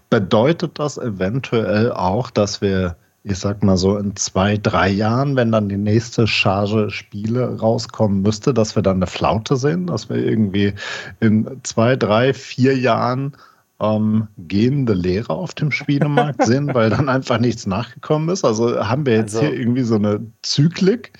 [0.09, 5.51] Bedeutet das eventuell auch, dass wir, ich sag mal so, in zwei, drei Jahren, wenn
[5.51, 10.17] dann die nächste Charge Spiele rauskommen müsste, dass wir dann eine Flaute sehen, dass wir
[10.17, 10.73] irgendwie
[11.19, 13.34] in zwei, drei, vier Jahren
[13.80, 18.43] ähm, gehende Lehre auf dem Spielemarkt sind, weil dann einfach nichts nachgekommen ist?
[18.43, 21.13] Also haben wir jetzt also, hier irgendwie so eine Zyklik?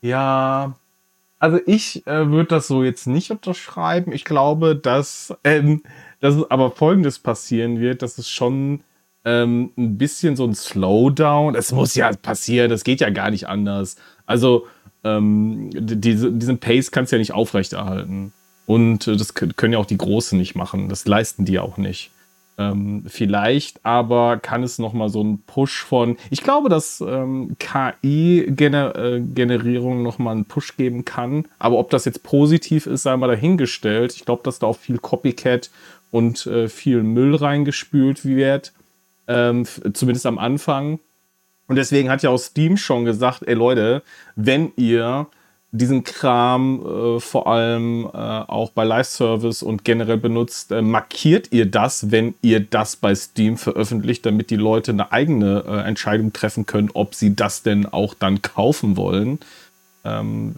[0.00, 0.76] Ja,
[1.38, 4.12] also ich äh, würde das so jetzt nicht unterschreiben.
[4.12, 5.82] Ich glaube, dass, ähm,
[6.20, 8.84] dass es aber Folgendes passieren wird, dass es schon
[9.24, 13.48] ähm, ein bisschen so ein Slowdown, es muss ja passieren, das geht ja gar nicht
[13.48, 13.96] anders.
[14.26, 14.66] Also
[15.04, 18.32] ähm, diese, diesen Pace kannst du ja nicht aufrechterhalten.
[18.66, 20.88] Und äh, das können ja auch die Großen nicht machen.
[20.88, 22.10] Das leisten die auch nicht.
[22.58, 26.18] Ähm, vielleicht aber kann es noch mal so einen Push von.
[26.30, 31.46] Ich glaube, dass ähm, KI-Generierung -Gener noch mal einen Push geben kann.
[31.58, 34.14] Aber ob das jetzt positiv ist, sei mal dahingestellt.
[34.14, 35.70] Ich glaube, dass da auch viel Copycat
[36.10, 38.72] und äh, viel Müll reingespült wird.
[39.28, 40.98] Ähm, zumindest am Anfang.
[41.68, 44.02] Und deswegen hat ja auch Steam schon gesagt, ey Leute,
[44.36, 45.26] wenn ihr
[45.72, 51.64] diesen Kram äh, vor allem äh, auch bei Live-Service und generell benutzt, äh, markiert ihr
[51.64, 56.66] das, wenn ihr das bei Steam veröffentlicht, damit die Leute eine eigene äh, Entscheidung treffen
[56.66, 59.40] können, ob sie das denn auch dann kaufen wollen.
[60.04, 60.54] Ähm,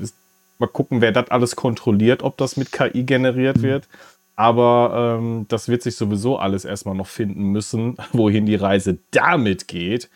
[0.58, 3.88] mal gucken, wer das alles kontrolliert, ob das mit KI generiert wird.
[4.34, 9.68] Aber ähm, das wird sich sowieso alles erstmal noch finden müssen, wohin die Reise damit
[9.68, 10.10] geht.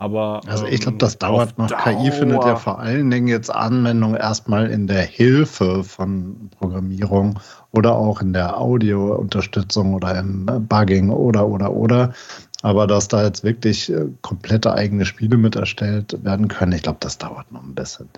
[0.00, 1.68] Aber, also ich glaube, das ähm, dauert noch.
[1.68, 1.78] Dauer.
[1.82, 7.38] KI findet ja vor allen Dingen jetzt Anwendung erstmal in der Hilfe von Programmierung
[7.72, 12.14] oder auch in der Audio-Unterstützung oder im Bugging oder oder oder.
[12.62, 16.98] Aber dass da jetzt wirklich äh, komplette eigene Spiele mit erstellt werden können, ich glaube,
[17.00, 18.08] das dauert noch ein bisschen.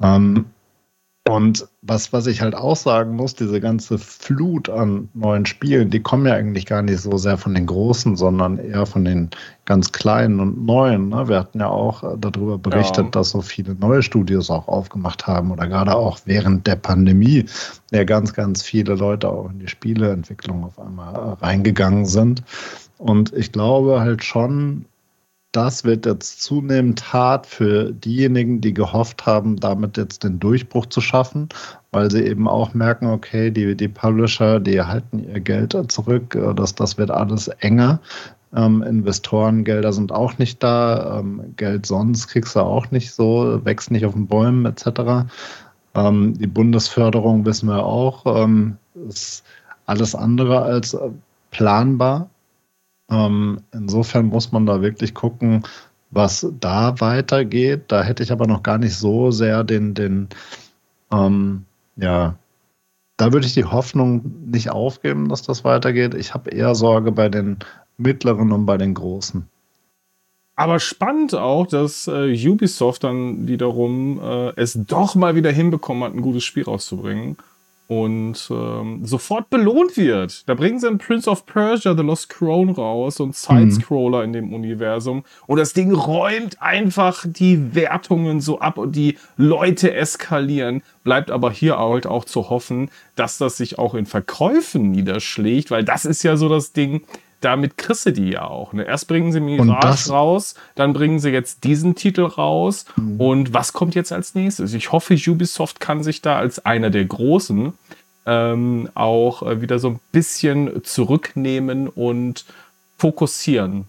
[0.00, 0.46] Ähm,
[1.28, 6.00] und was, was ich halt auch sagen muss, diese ganze Flut an neuen Spielen, die
[6.00, 9.30] kommen ja eigentlich gar nicht so sehr von den Großen, sondern eher von den
[9.66, 11.10] ganz Kleinen und Neuen.
[11.10, 11.28] Ne?
[11.28, 13.10] Wir hatten ja auch äh, darüber berichtet, ja.
[13.10, 17.44] dass so viele neue Studios auch aufgemacht haben oder gerade auch während der Pandemie
[17.92, 22.42] ja ganz, ganz viele Leute auch in die Spieleentwicklung auf einmal äh, reingegangen sind.
[22.96, 24.86] Und ich glaube halt schon,
[25.52, 31.00] das wird jetzt zunehmend hart für diejenigen, die gehofft haben, damit jetzt den Durchbruch zu
[31.00, 31.48] schaffen,
[31.90, 36.54] weil sie eben auch merken, okay, die, die Publisher, die halten ihr Geld zurück, äh,
[36.54, 38.00] das, das wird alles enger.
[38.54, 43.90] Ähm, Investorengelder sind auch nicht da, ähm, Geld sonst kriegst du auch nicht so, wächst
[43.90, 45.30] nicht auf den Bäumen etc.
[45.94, 48.76] Ähm, die Bundesförderung wissen wir auch, ähm,
[49.08, 49.44] ist
[49.86, 51.10] alles andere als äh,
[51.50, 52.28] planbar.
[53.10, 55.64] Ähm, insofern muss man da wirklich gucken,
[56.10, 57.84] was da weitergeht.
[57.88, 60.28] Da hätte ich aber noch gar nicht so sehr den, den
[61.12, 61.64] ähm,
[61.96, 62.36] ja,
[63.16, 66.14] da würde ich die Hoffnung nicht aufgeben, dass das weitergeht.
[66.14, 67.58] Ich habe eher Sorge bei den
[67.98, 69.46] mittleren und bei den großen.
[70.56, 76.14] Aber spannend auch, dass äh, Ubisoft dann wiederum äh, es doch mal wieder hinbekommen hat,
[76.14, 77.36] ein gutes Spiel rauszubringen
[77.90, 80.48] und ähm, sofort belohnt wird.
[80.48, 84.24] Da bringen sie einen Prince of Persia, The Lost Crown raus, so ein Sidescroller mhm.
[84.26, 85.24] in dem Universum.
[85.48, 90.84] Und das Ding räumt einfach die Wertungen so ab und die Leute eskalieren.
[91.02, 95.82] Bleibt aber hier halt auch zu hoffen, dass das sich auch in Verkäufen niederschlägt, weil
[95.82, 97.02] das ist ja so das Ding
[97.40, 98.72] damit kriegst du die ja auch.
[98.72, 98.84] Ne?
[98.84, 102.84] Erst bringen sie Mirage raus, dann bringen sie jetzt diesen Titel raus.
[102.96, 103.20] Mhm.
[103.20, 104.74] Und was kommt jetzt als nächstes?
[104.74, 107.72] Ich hoffe, Ubisoft kann sich da als einer der Großen
[108.26, 112.44] ähm, auch äh, wieder so ein bisschen zurücknehmen und
[112.98, 113.86] fokussieren.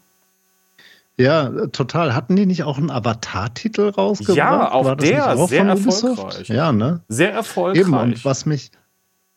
[1.18, 2.16] Ja, total.
[2.16, 4.38] Hatten die nicht auch einen Avatar-Titel rausgebracht?
[4.38, 6.48] Ja, auch der, auch sehr erfolgreich.
[6.48, 7.02] Ja, ne?
[7.10, 7.82] Sehr erfolgreich.
[7.82, 8.72] Eben, und was mich,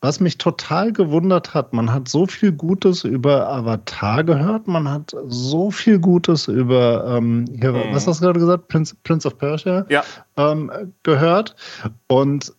[0.05, 5.15] was mich total gewundert hat, man hat so viel Gutes über Avatar gehört, man hat
[5.27, 7.85] so viel Gutes über, ähm, hier, mhm.
[7.91, 10.03] was hast du gerade gesagt, Prince, Prince of Persia ja.
[10.37, 11.55] ähm, gehört.
[12.07, 12.53] Und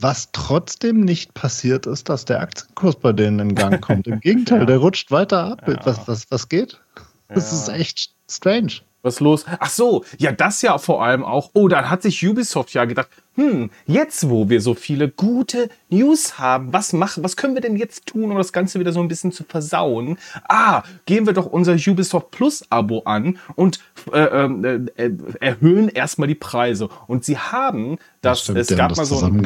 [0.00, 4.06] was trotzdem nicht passiert ist, dass der Aktienkurs bei denen in Gang kommt.
[4.06, 4.64] Im Gegenteil, ja.
[4.64, 5.68] der rutscht weiter ab.
[5.68, 5.76] Ja.
[5.84, 6.80] Was, was, was geht?
[7.28, 8.80] Das ist echt strange.
[9.02, 9.44] Was los?
[9.60, 11.50] Ach so, ja, das ja vor allem auch.
[11.54, 16.40] Oh, dann hat sich Ubisoft ja gedacht, hm, jetzt wo wir so viele gute News
[16.40, 19.06] haben, was machen, was können wir denn jetzt tun, um das Ganze wieder so ein
[19.06, 20.18] bisschen zu versauen?
[20.48, 23.78] Ah, gehen wir doch unser Ubisoft Plus Abo an und
[24.12, 26.88] äh, äh, äh erhöhen erstmal die Preise.
[27.06, 29.44] Und sie haben das, stimmt, es gab das mal so ein,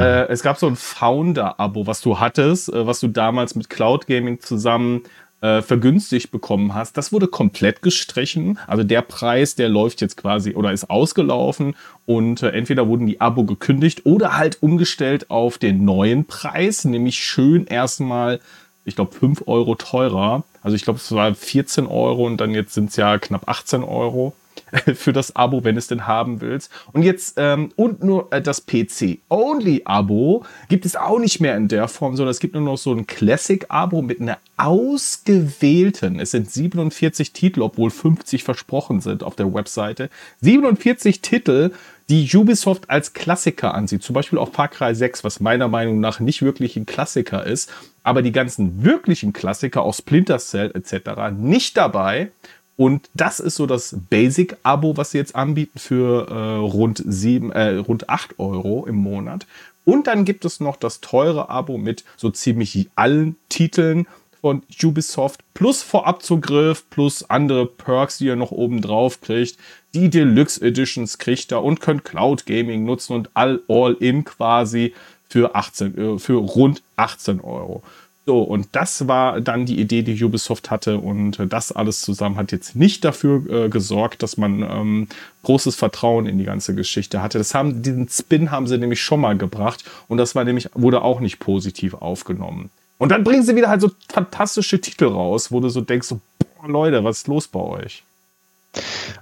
[0.00, 3.68] äh, es gab so ein Founder Abo, was du hattest, äh, was du damals mit
[3.68, 5.02] Cloud Gaming zusammen
[5.44, 8.58] äh, vergünstigt bekommen hast, das wurde komplett gestrichen.
[8.66, 11.76] Also der Preis, der läuft jetzt quasi oder ist ausgelaufen
[12.06, 17.16] und äh, entweder wurden die Abo gekündigt oder halt umgestellt auf den neuen Preis, nämlich
[17.16, 18.40] schön erstmal,
[18.86, 20.44] ich glaube, 5 Euro teurer.
[20.62, 23.84] Also ich glaube, es war 14 Euro und dann jetzt sind es ja knapp 18
[23.84, 24.34] Euro.
[24.94, 26.70] für das Abo, wenn es denn haben willst.
[26.92, 31.88] Und jetzt, ähm, und nur äh, das PC-Only-Abo gibt es auch nicht mehr in der
[31.88, 37.32] Form, sondern es gibt nur noch so ein Classic-Abo mit einer ausgewählten, es sind 47
[37.32, 40.10] Titel, obwohl 50 versprochen sind auf der Webseite,
[40.40, 41.72] 47 Titel,
[42.08, 44.02] die Ubisoft als Klassiker ansieht.
[44.02, 47.72] Zum Beispiel auch Far Cry 6, was meiner Meinung nach nicht wirklich ein Klassiker ist,
[48.02, 52.30] aber die ganzen wirklichen Klassiker, auch Splinter Cell etc., nicht dabei.
[52.76, 57.76] Und das ist so das Basic-Abo, was sie jetzt anbieten für äh, rund, sieben, äh,
[57.76, 59.46] rund 8 Euro im Monat.
[59.84, 64.06] Und dann gibt es noch das teure Abo mit so ziemlich allen Titeln
[64.40, 69.56] von Ubisoft plus Vorabzugriff plus andere Perks, die ihr noch oben drauf kriegt.
[69.94, 74.92] Die Deluxe Editions kriegt ihr und könnt Cloud Gaming nutzen und all, all in quasi
[75.28, 77.82] für 18, äh, für rund 18 Euro.
[78.26, 80.98] So, und das war dann die Idee, die Ubisoft hatte.
[80.98, 85.08] Und äh, das alles zusammen hat jetzt nicht dafür äh, gesorgt, dass man ähm,
[85.42, 87.36] großes Vertrauen in die ganze Geschichte hatte.
[87.38, 89.84] Das haben, diesen Spin haben sie nämlich schon mal gebracht.
[90.08, 92.70] Und das war nämlich, wurde auch nicht positiv aufgenommen.
[92.96, 96.20] Und dann bringen sie wieder halt so fantastische Titel raus, wo du so denkst, so,
[96.38, 98.04] boah, Leute, was ist los bei euch?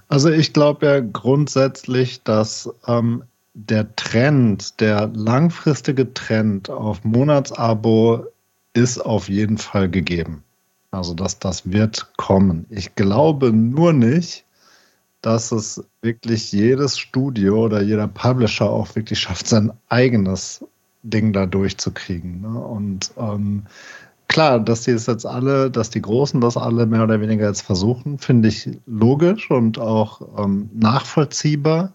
[0.07, 3.23] Also ich glaube ja grundsätzlich, dass ähm,
[3.53, 8.25] der Trend, der langfristige Trend auf Monatsabo
[8.73, 10.43] ist auf jeden Fall gegeben.
[10.91, 12.65] Also das, das wird kommen.
[12.69, 14.45] Ich glaube nur nicht,
[15.21, 20.63] dass es wirklich jedes Studio oder jeder Publisher auch wirklich schafft, sein eigenes
[21.01, 22.41] Ding da durchzukriegen.
[22.41, 22.59] Ne?
[22.59, 23.63] Und ähm,
[24.27, 27.61] klar, dass die es jetzt alle, dass die Großen das alle mehr oder weniger jetzt
[27.61, 31.93] versuchen, finde ich logisch und auch ähm, nachvollziehbar.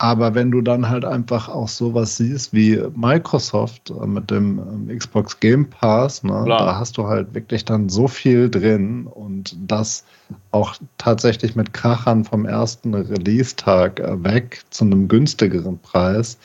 [0.00, 4.98] Aber wenn du dann halt einfach auch sowas siehst wie Microsoft äh, mit dem ähm,
[4.98, 10.06] Xbox Game Pass, ne, da hast du halt wirklich dann so viel drin und das
[10.52, 16.38] auch tatsächlich mit Krachern vom ersten Release-Tag äh, weg zu einem günstigeren Preis.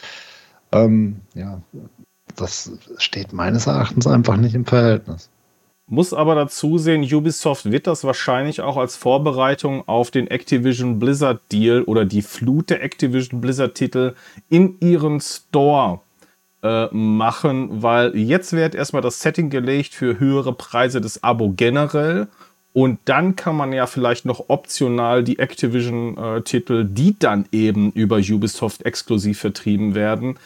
[0.73, 1.61] Ähm, ja,
[2.35, 5.29] das steht meines Erachtens einfach nicht im Verhältnis.
[5.87, 11.41] Muss aber dazu sehen, Ubisoft wird das wahrscheinlich auch als Vorbereitung auf den Activision Blizzard
[11.51, 14.15] Deal oder die Flut der Activision Blizzard Titel
[14.49, 15.99] in ihren Store
[16.63, 22.27] äh, machen, weil jetzt wird erstmal das Setting gelegt für höhere Preise des Abo generell.
[22.73, 28.17] Und dann kann man ja vielleicht noch optional die Activision-Titel, äh, die dann eben über
[28.17, 30.37] Ubisoft exklusiv vertrieben werden,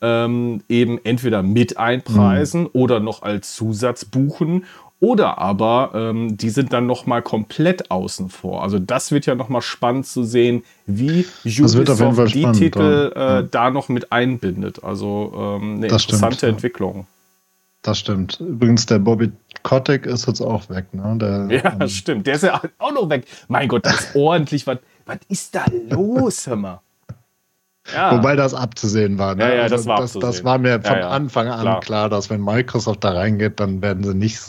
[0.00, 2.70] ähm, eben entweder mit einpreisen mhm.
[2.72, 4.64] oder noch als Zusatz buchen
[4.98, 8.62] oder aber ähm, die sind dann noch mal komplett außen vor.
[8.62, 13.18] Also das wird ja noch mal spannend zu sehen, wie Ubisoft die spannend, Titel äh,
[13.18, 13.42] ja.
[13.42, 14.82] da noch mit einbindet.
[14.82, 16.96] Also ähm, eine das interessante stimmt, Entwicklung.
[16.96, 17.06] Ja.
[17.82, 18.40] Das stimmt.
[18.40, 19.30] Übrigens, der Bobby
[19.62, 20.92] Kotick ist jetzt auch weg.
[20.92, 21.16] Ne?
[21.20, 22.26] Der, ja, ähm, stimmt.
[22.26, 23.26] Der ist ja auch noch weg.
[23.48, 24.66] Mein Gott, das ist ordentlich.
[24.66, 26.80] Was, was ist da los, hör mal?
[27.94, 28.16] Ja.
[28.16, 29.34] Wobei das abzusehen war.
[29.34, 29.44] Ne?
[29.44, 31.80] Ja, ja, also das, war das, das, war mir von ja, Anfang an klar.
[31.80, 32.08] klar.
[32.08, 34.40] dass wenn Microsoft da reingeht, dann werden sie nicht,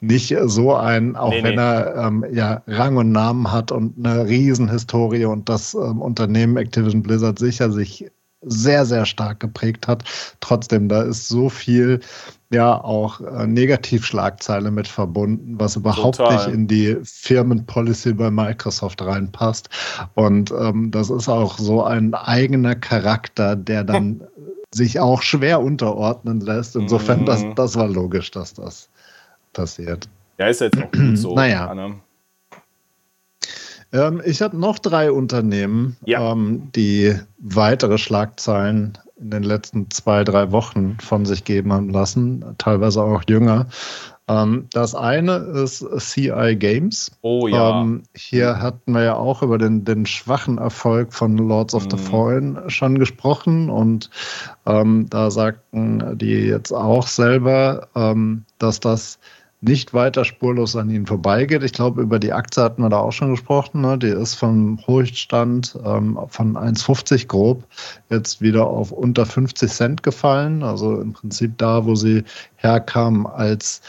[0.00, 1.60] nicht so ein, auch nee, wenn nee.
[1.60, 7.02] er ähm, ja Rang und Namen hat und eine Riesenhistorie und das ähm, Unternehmen Activision
[7.02, 8.10] Blizzard sicher sich
[8.42, 10.04] sehr, sehr stark geprägt hat.
[10.40, 12.00] Trotzdem, da ist so viel
[12.50, 16.36] ja auch äh, Negativschlagzeile mit verbunden, was überhaupt Total.
[16.36, 19.68] nicht in die Firmenpolicy bei Microsoft reinpasst.
[20.14, 24.22] Und ähm, das ist auch so ein eigener Charakter, der dann
[24.72, 26.76] sich auch schwer unterordnen lässt.
[26.76, 27.54] Insofern, das, mhm.
[27.54, 28.88] das war logisch, dass das
[29.52, 30.08] passiert.
[30.38, 31.34] Ja, ist jetzt auch gut so.
[31.36, 31.96] naja.
[33.92, 36.32] Ähm, ich habe noch drei Unternehmen, ja.
[36.32, 42.44] ähm, die weitere Schlagzeilen in den letzten zwei, drei Wochen von sich geben haben lassen,
[42.58, 43.66] teilweise auch jünger.
[44.28, 47.10] Ähm, das eine ist CI Games.
[47.22, 47.80] Oh ja.
[47.80, 51.96] Ähm, hier hatten wir ja auch über den, den schwachen Erfolg von Lords of the
[51.96, 52.00] mhm.
[52.00, 54.10] Fallen schon gesprochen und
[54.66, 59.18] ähm, da sagten die jetzt auch selber, ähm, dass das
[59.60, 61.64] nicht weiter spurlos an ihnen vorbeigeht.
[61.64, 63.80] Ich glaube, über die Aktie hatten wir da auch schon gesprochen.
[63.80, 63.98] Ne?
[63.98, 67.64] Die ist vom Hochstand ähm, von 1,50 grob
[68.08, 70.62] jetzt wieder auf unter 50 Cent gefallen.
[70.62, 72.22] Also im Prinzip da, wo sie
[72.56, 73.80] herkam, als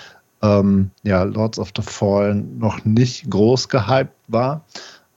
[0.42, 4.66] ähm, ja, Lords of the Fallen noch nicht groß gehypt war.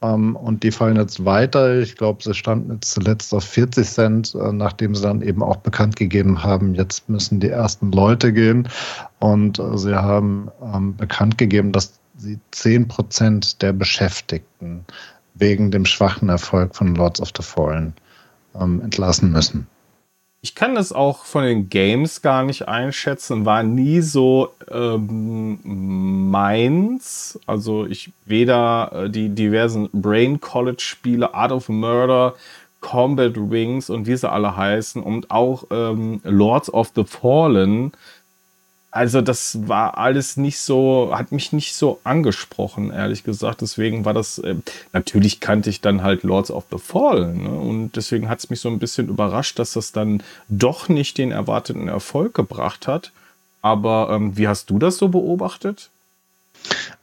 [0.02, 1.78] Ähm, und die fallen jetzt weiter.
[1.78, 5.56] Ich glaube, sie standen jetzt zuletzt auf 40 Cent, äh, nachdem sie dann eben auch
[5.56, 8.68] bekannt gegeben haben, jetzt müssen die ersten Leute gehen.
[9.20, 14.84] Und äh, sie haben ähm, bekannt gegeben, dass sie 10 Prozent der Beschäftigten
[15.34, 17.94] wegen dem schwachen Erfolg von Lords of the Fallen
[18.60, 19.66] ähm, entlassen müssen.
[20.44, 27.38] Ich kann das auch von den Games gar nicht einschätzen, war nie so ähm, meins.
[27.46, 32.34] Also ich weder äh, die diversen Brain College Spiele, Art of Murder,
[32.80, 37.92] Combat Wings und wie sie alle heißen und auch ähm, Lords of the Fallen
[38.92, 43.62] also das war alles nicht so, hat mich nicht so angesprochen, ehrlich gesagt.
[43.62, 44.56] Deswegen war das, äh,
[44.92, 47.42] natürlich kannte ich dann halt Lords of the Fallen.
[47.42, 47.50] Ne?
[47.50, 51.32] Und deswegen hat es mich so ein bisschen überrascht, dass das dann doch nicht den
[51.32, 53.12] erwarteten Erfolg gebracht hat.
[53.62, 55.88] Aber ähm, wie hast du das so beobachtet?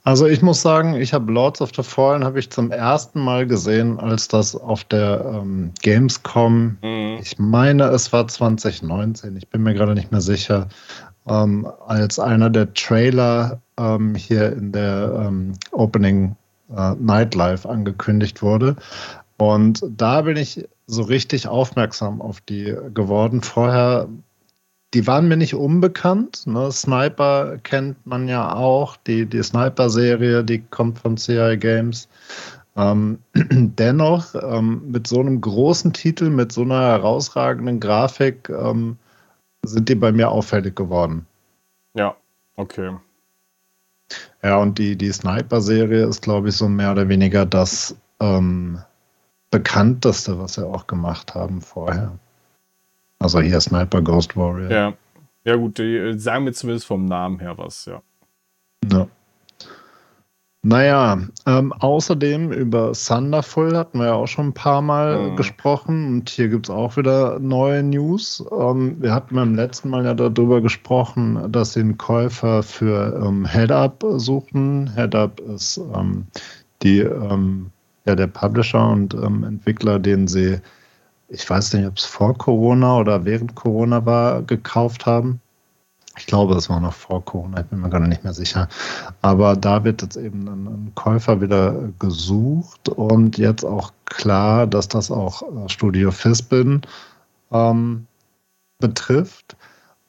[0.04, 3.48] Also ich muss sagen, ich habe Lords of the Fallen habe ich zum ersten Mal
[3.48, 7.18] gesehen, als das auf der ähm, Gamescom, mhm.
[7.20, 10.70] ich meine, es war 2019, ich bin mir gerade nicht mehr sicher,
[11.30, 16.36] ähm, als einer der Trailer ähm, hier in der ähm, Opening
[16.76, 18.76] äh, Nightlife angekündigt wurde.
[19.38, 23.42] Und da bin ich so richtig aufmerksam auf die geworden.
[23.42, 24.10] Vorher,
[24.94, 26.46] die waren mir nicht unbekannt.
[26.46, 26.72] Ne?
[26.72, 28.98] Sniper kennt man ja auch.
[28.98, 32.10] Die, die Sniper-Serie, die kommt von CI Games.
[32.76, 38.98] Ähm, dennoch, ähm, mit so einem großen Titel, mit so einer herausragenden Grafik, ähm,
[39.64, 41.26] sind die bei mir auffällig geworden.
[41.94, 42.16] Ja,
[42.56, 42.96] okay.
[44.42, 48.80] Ja, und die, die Sniper-Serie ist, glaube ich, so mehr oder weniger das ähm,
[49.52, 52.18] bekannteste, was sie auch gemacht haben vorher.
[53.20, 54.72] Also hier Sniper Ghost Warrior.
[54.72, 54.94] Ja.
[55.46, 58.02] Ja, gut, die äh, sagen mir zumindest vom Namen her was, ja.
[58.92, 59.08] Ja.
[60.62, 65.36] Naja, ähm, außerdem über Thunderful hatten wir ja auch schon ein paar Mal Mhm.
[65.38, 68.44] gesprochen und hier gibt es auch wieder neue News.
[68.52, 73.46] Ähm, wir hatten beim letzten Mal ja darüber gesprochen, dass sie einen Käufer für ähm,
[73.46, 74.92] HeadUp suchen.
[74.96, 76.28] HeadUp ist ähm,
[76.84, 77.72] die, ähm,
[78.06, 80.60] ja, der Publisher und ähm, Entwickler, den sie,
[81.30, 85.40] ich weiß nicht, ob es vor Corona oder während Corona war, gekauft haben.
[86.20, 88.68] Ich glaube, es war noch vor Corona, ich bin mir gerade nicht mehr sicher.
[89.22, 95.12] Aber da wird jetzt eben ein, Käufer wieder gesucht und jetzt auch klar, dass das
[95.12, 96.82] auch äh, Studio Fisbin
[97.52, 98.06] ähm,
[98.80, 99.56] betrifft.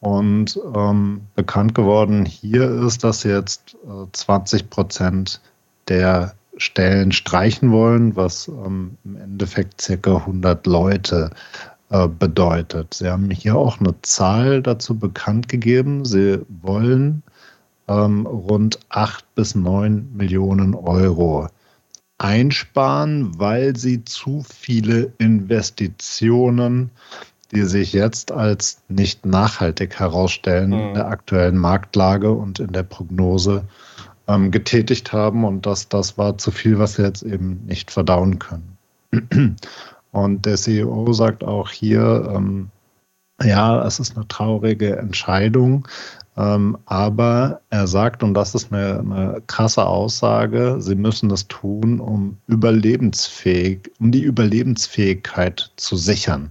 [0.00, 5.42] Und ähm, bekannt geworden hier ist, dass jetzt äh, 20 Prozent
[5.88, 11.30] der Stellen streichen wollen, was ähm, im Endeffekt circa 100 Leute
[12.08, 12.94] bedeutet.
[12.94, 16.04] Sie haben hier auch eine Zahl dazu bekannt gegeben.
[16.04, 17.22] Sie wollen
[17.88, 21.48] ähm, rund 8 bis 9 Millionen Euro
[22.18, 26.90] einsparen, weil sie zu viele Investitionen,
[27.50, 30.94] die sich jetzt als nicht nachhaltig herausstellen in Mhm.
[30.94, 33.64] der aktuellen Marktlage und in der Prognose
[34.28, 35.44] ähm, getätigt haben.
[35.44, 38.76] Und das, das war zu viel, was sie jetzt eben nicht verdauen können.
[40.12, 42.68] Und der CEO sagt auch hier, ähm,
[43.42, 45.86] ja, es ist eine traurige Entscheidung,
[46.36, 52.00] ähm, aber er sagt, und das ist eine, eine krasse Aussage, sie müssen das tun,
[52.00, 56.50] um überlebensfähig, um die Überlebensfähigkeit zu sichern.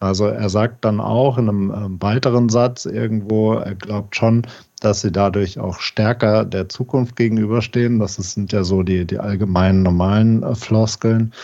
[0.00, 4.46] Also er sagt dann auch in einem ähm, weiteren Satz irgendwo, er glaubt schon,
[4.80, 7.98] dass sie dadurch auch stärker der Zukunft gegenüberstehen.
[7.98, 11.34] Das sind ja so die, die allgemeinen normalen äh, Floskeln.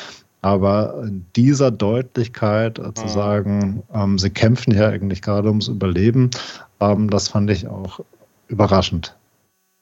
[0.46, 6.30] Aber in dieser Deutlichkeit äh, zu sagen, ähm, sie kämpfen ja eigentlich gerade ums Überleben,
[6.78, 7.98] ähm, das fand ich auch
[8.46, 9.16] überraschend.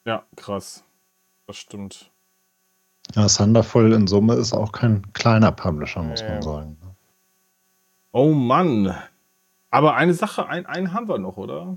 [0.07, 0.83] Ja, krass.
[1.47, 2.11] Das stimmt.
[3.15, 6.79] Ja, Thunderful in Summe ist auch kein kleiner Publisher, muss man sagen.
[8.13, 8.95] Oh Mann.
[9.71, 11.77] Aber eine Sache, ein, einen haben wir noch, oder?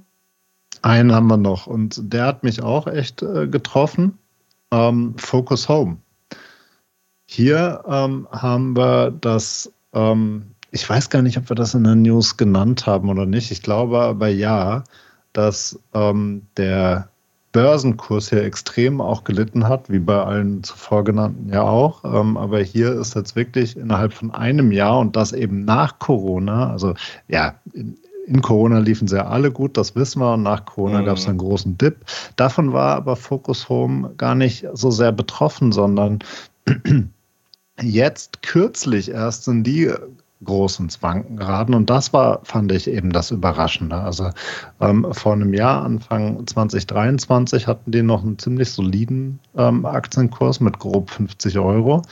[0.82, 4.18] Einen haben wir noch und der hat mich auch echt äh, getroffen.
[4.72, 5.98] Ähm, Focus Home.
[7.30, 11.96] Hier ähm, haben wir das, ähm, ich weiß gar nicht, ob wir das in der
[11.96, 13.52] News genannt haben oder nicht.
[13.52, 14.84] Ich glaube aber ja,
[15.34, 17.10] dass ähm, der
[17.52, 22.04] Börsenkurs hier extrem auch gelitten hat, wie bei allen zuvor genannten ja auch.
[22.06, 26.72] Ähm, aber hier ist jetzt wirklich innerhalb von einem Jahr und das eben nach Corona,
[26.72, 26.94] also
[27.28, 30.34] ja, in, in Corona liefen sie ja alle gut, das wissen wir.
[30.34, 31.06] Und nach Corona Mhm.
[31.06, 32.06] gab es einen großen Dip.
[32.36, 36.20] Davon war aber Focus Home gar nicht so sehr betroffen, sondern
[37.82, 39.92] jetzt kürzlich erst sind die
[40.44, 41.74] groß ins Wanken geraten.
[41.74, 43.96] Und das war, fand ich eben das Überraschende.
[43.96, 44.30] Also
[44.80, 50.80] ähm, vor einem Jahr, Anfang 2023, hatten die noch einen ziemlich soliden ähm, Aktienkurs mit
[50.80, 52.04] grob 50 Euro.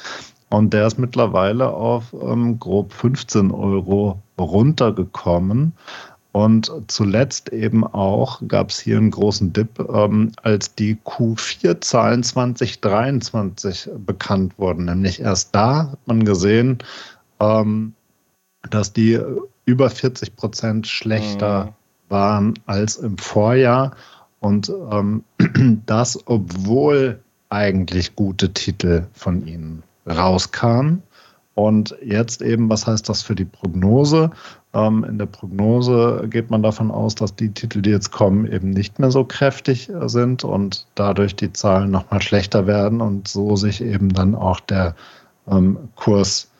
[0.49, 5.73] Und der ist mittlerweile auf ähm, grob 15 Euro runtergekommen.
[6.35, 13.89] Und zuletzt eben auch gab es hier einen großen Dip, ähm, als die Q4-Zahlen 2023
[14.05, 14.83] bekannt wurden.
[14.83, 16.79] Nämlich erst da hat man gesehen,
[17.39, 17.93] ähm,
[18.69, 19.17] dass die
[19.63, 21.69] über 40 Prozent schlechter Mhm.
[22.09, 23.95] waren als im Vorjahr.
[24.41, 25.23] Und ähm,
[25.85, 27.17] das, obwohl
[27.47, 31.01] eigentlich gute Titel von ihnen rauskamen.
[31.53, 34.31] Und jetzt eben, was heißt das für die Prognose?
[34.75, 38.71] Ähm, in der Prognose geht man davon aus, dass die Titel, die jetzt kommen, eben
[38.71, 43.81] nicht mehr so kräftig sind und dadurch die Zahlen nochmal schlechter werden und so sich
[43.81, 44.95] eben dann auch der
[45.47, 46.51] ähm, Kurs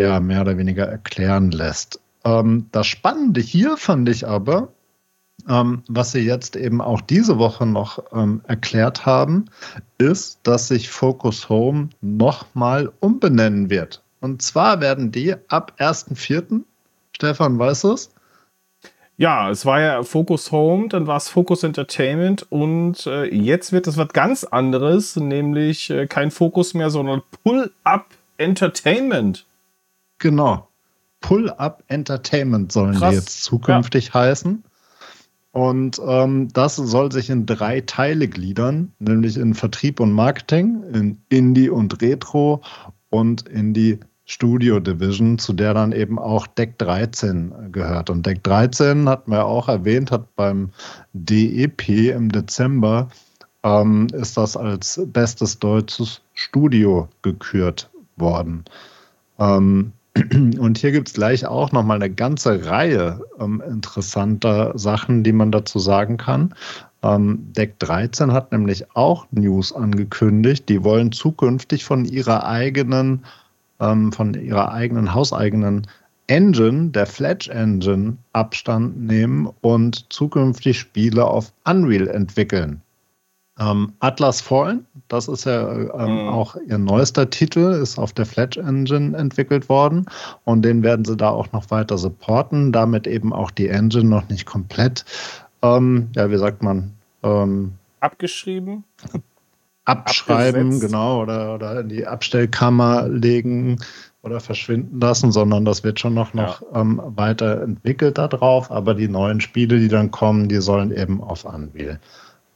[0.00, 2.00] ja mehr oder weniger erklären lässt.
[2.24, 4.68] Ähm, das Spannende hier fand ich aber,
[5.48, 9.46] ähm, was sie jetzt eben auch diese Woche noch ähm, erklärt haben,
[9.98, 14.02] ist, dass sich Focus Home nochmal umbenennen wird.
[14.20, 16.62] Und zwar werden die ab 1.4.
[17.20, 18.10] Stefan, weißt du es?
[19.18, 23.86] Ja, es war ja Focus Home, dann war es Focus Entertainment und äh, jetzt wird
[23.86, 28.06] es was ganz anderes, nämlich äh, kein Focus mehr, sondern Pull-Up
[28.38, 29.44] Entertainment.
[30.18, 30.68] Genau.
[31.20, 33.10] Pull-Up Entertainment sollen Krass.
[33.10, 34.64] die jetzt zukünftig heißen.
[35.52, 41.20] Und ähm, das soll sich in drei Teile gliedern, nämlich in Vertrieb und Marketing, in
[41.28, 42.62] Indie und Retro
[43.10, 43.98] und in die
[44.30, 48.10] Studio Division, zu der dann eben auch Deck 13 gehört.
[48.10, 50.70] Und Deck 13 hatten wir auch erwähnt, hat beim
[51.12, 53.08] DEP im Dezember
[53.64, 58.64] ähm, ist das als bestes deutsches Studio gekürt worden.
[59.40, 59.92] Ähm,
[60.58, 65.50] Und hier gibt es gleich auch nochmal eine ganze Reihe ähm, interessanter Sachen, die man
[65.50, 66.54] dazu sagen kann.
[67.02, 70.68] Ähm, Deck 13 hat nämlich auch News angekündigt.
[70.68, 73.24] Die wollen zukünftig von ihrer eigenen,
[73.80, 75.86] ähm, von ihrer eigenen hauseigenen
[76.26, 82.82] Engine, der Fletch Engine, Abstand nehmen und zukünftig Spiele auf Unreal entwickeln.
[83.58, 86.28] Ähm, Atlas Fallen, das ist ja ähm, mhm.
[86.28, 90.06] auch ihr neuester Titel, ist auf der Fletch Engine entwickelt worden
[90.44, 94.28] und den werden sie da auch noch weiter supporten, damit eben auch die Engine noch
[94.28, 95.04] nicht komplett,
[95.62, 96.92] ähm, ja, wie sagt man?
[97.22, 98.84] Ähm, Abgeschrieben?
[99.90, 100.86] Abschreiben, Abgesetzt.
[100.86, 103.78] genau, oder, oder in die Abstellkammer legen
[104.22, 106.80] oder verschwinden lassen, sondern das wird schon noch, noch ja.
[106.80, 108.70] ähm, weiterentwickelt darauf.
[108.70, 111.98] Aber die neuen Spiele, die dann kommen, die sollen eben auf Unreal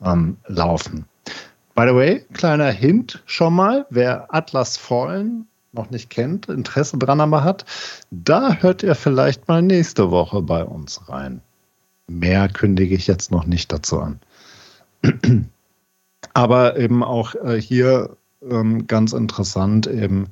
[0.05, 1.07] ähm, laufen.
[1.75, 7.21] By the way, kleiner Hint schon mal, wer Atlas Fallen noch nicht kennt, Interesse dran
[7.21, 7.65] aber hat,
[8.11, 11.41] da hört ihr vielleicht mal nächste Woche bei uns rein.
[12.07, 14.21] Mehr kündige ich jetzt noch nicht dazu an.
[16.35, 18.17] aber eben auch äh, hier
[18.49, 20.27] ähm, ganz interessant eben,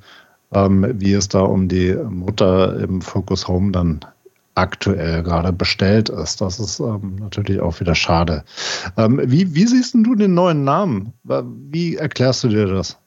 [0.53, 4.01] ähm, wie es da um die Mutter im Focus Home dann
[4.55, 6.41] aktuell gerade bestellt ist.
[6.41, 8.43] Das ist ähm, natürlich auch wieder schade.
[8.97, 11.13] Ähm, wie, wie siehst du den neuen Namen?
[11.23, 12.99] Wie erklärst du dir das?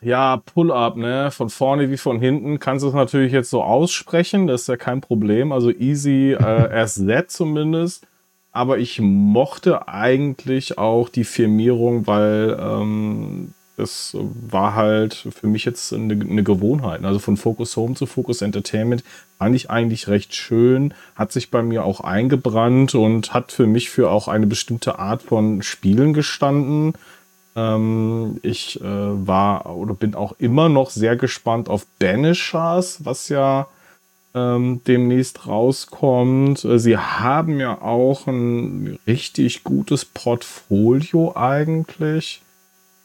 [0.00, 1.30] Ja, Pull-up, ne?
[1.30, 4.76] Von vorne wie von hinten kannst du es natürlich jetzt so aussprechen, das ist ja
[4.76, 5.52] kein Problem.
[5.52, 8.06] Also easy äh, Z zumindest.
[8.54, 15.92] Aber ich mochte eigentlich auch die Firmierung, weil ähm, das war halt für mich jetzt
[15.92, 17.04] eine, eine, Gewohnheit.
[17.04, 19.02] Also von Focus Home zu Focus Entertainment
[19.38, 23.90] fand ich eigentlich recht schön, hat sich bei mir auch eingebrannt und hat für mich
[23.90, 26.92] für auch eine bestimmte Art von Spielen gestanden.
[27.56, 33.66] Ähm, ich äh, war oder bin auch immer noch sehr gespannt auf Banishers, was ja
[34.34, 36.64] ähm, demnächst rauskommt.
[36.64, 42.42] Äh, sie haben ja auch ein richtig gutes Portfolio eigentlich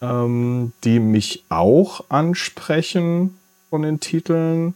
[0.02, 3.38] ähm, die mich auch ansprechen
[3.70, 4.76] von den Titeln.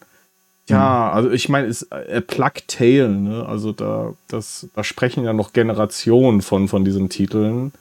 [0.68, 1.18] Ja, mhm.
[1.18, 3.46] also ich meine, es äh, Plug Tale, ne?
[3.46, 7.74] Also da, das, da sprechen ja noch Generationen von, von diesen Titeln.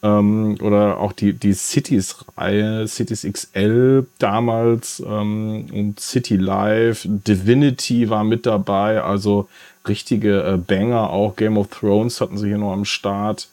[0.00, 8.22] Ähm, oder auch die, die Cities-Reihe, Cities XL damals ähm, und City Life, Divinity war
[8.22, 9.48] mit dabei, also
[9.88, 13.48] richtige äh, Banger, auch Game of Thrones hatten sie hier noch am Start.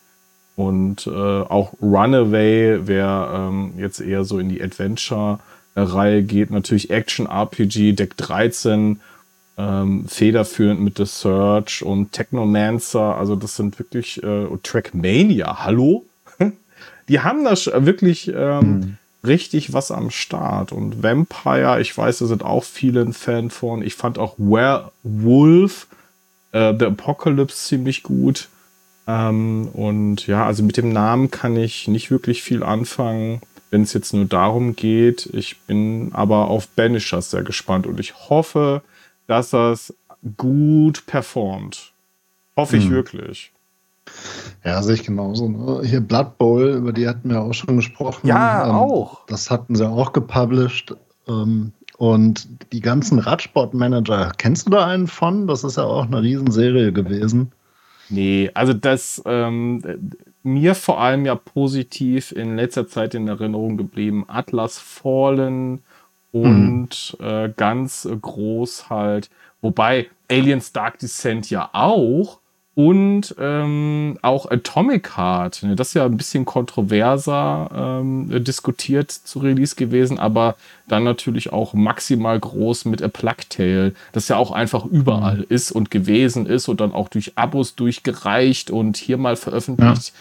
[0.56, 7.94] Und äh, auch Runaway, wer ähm, jetzt eher so in die Adventure-Reihe geht, natürlich Action-RPG,
[7.94, 9.02] Deck 13,
[9.58, 13.18] ähm, federführend mit The Search und Technomancer.
[13.18, 16.06] Also das sind wirklich äh, Trackmania, hallo?
[17.10, 18.98] Die haben da wirklich ähm, mhm.
[19.26, 20.72] richtig was am Start.
[20.72, 23.82] Und Vampire, ich weiß, da sind auch viele ein Fan von.
[23.82, 25.88] Ich fand auch Werewolf,
[26.52, 28.50] äh, The Apocalypse ziemlich gut.
[29.08, 33.94] Ähm, und ja, also mit dem Namen kann ich nicht wirklich viel anfangen, wenn es
[33.94, 35.28] jetzt nur darum geht.
[35.34, 38.82] Ich bin aber auf Banishers sehr gespannt und ich hoffe,
[39.28, 39.94] dass das
[40.38, 41.94] gut performt.
[42.56, 42.92] Hoffe ich hm.
[42.92, 43.52] wirklich.
[44.64, 45.48] Ja, sehe ich genauso.
[45.50, 45.82] Ne?
[45.84, 48.28] Hier Blood Bowl, über die hatten wir auch schon gesprochen.
[48.28, 49.26] Ja, ähm, auch.
[49.28, 50.96] Das hatten sie auch gepublished.
[51.28, 55.48] Ähm, und die ganzen Radsportmanager, kennst du da einen von?
[55.48, 57.52] Das ist ja auch eine Riesenserie gewesen.
[58.10, 59.82] Nee, also das ähm,
[60.44, 64.26] mir vor allem ja positiv in letzter Zeit in Erinnerung geblieben.
[64.28, 65.82] Atlas Fallen
[66.32, 67.26] und mhm.
[67.26, 69.30] äh, ganz groß halt,
[69.62, 72.40] wobei Aliens Dark Descent ja auch,
[72.76, 75.64] und ähm, auch Atomic Heart.
[75.64, 80.56] Ne, das ist ja ein bisschen kontroverser ähm, diskutiert zu Release gewesen, aber
[80.88, 85.46] dann natürlich auch maximal groß mit A Plug Tale, das ja auch einfach überall mhm.
[85.48, 90.12] ist und gewesen ist und dann auch durch Abos durchgereicht und hier mal veröffentlicht.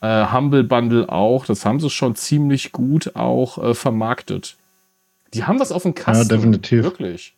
[0.00, 0.22] Ja.
[0.22, 4.56] Äh, Humble Bundle auch, das haben sie schon ziemlich gut auch äh, vermarktet.
[5.34, 6.30] Die haben das auf dem Kasten.
[6.30, 6.82] Ja, definitiv.
[6.82, 7.34] Wirklich.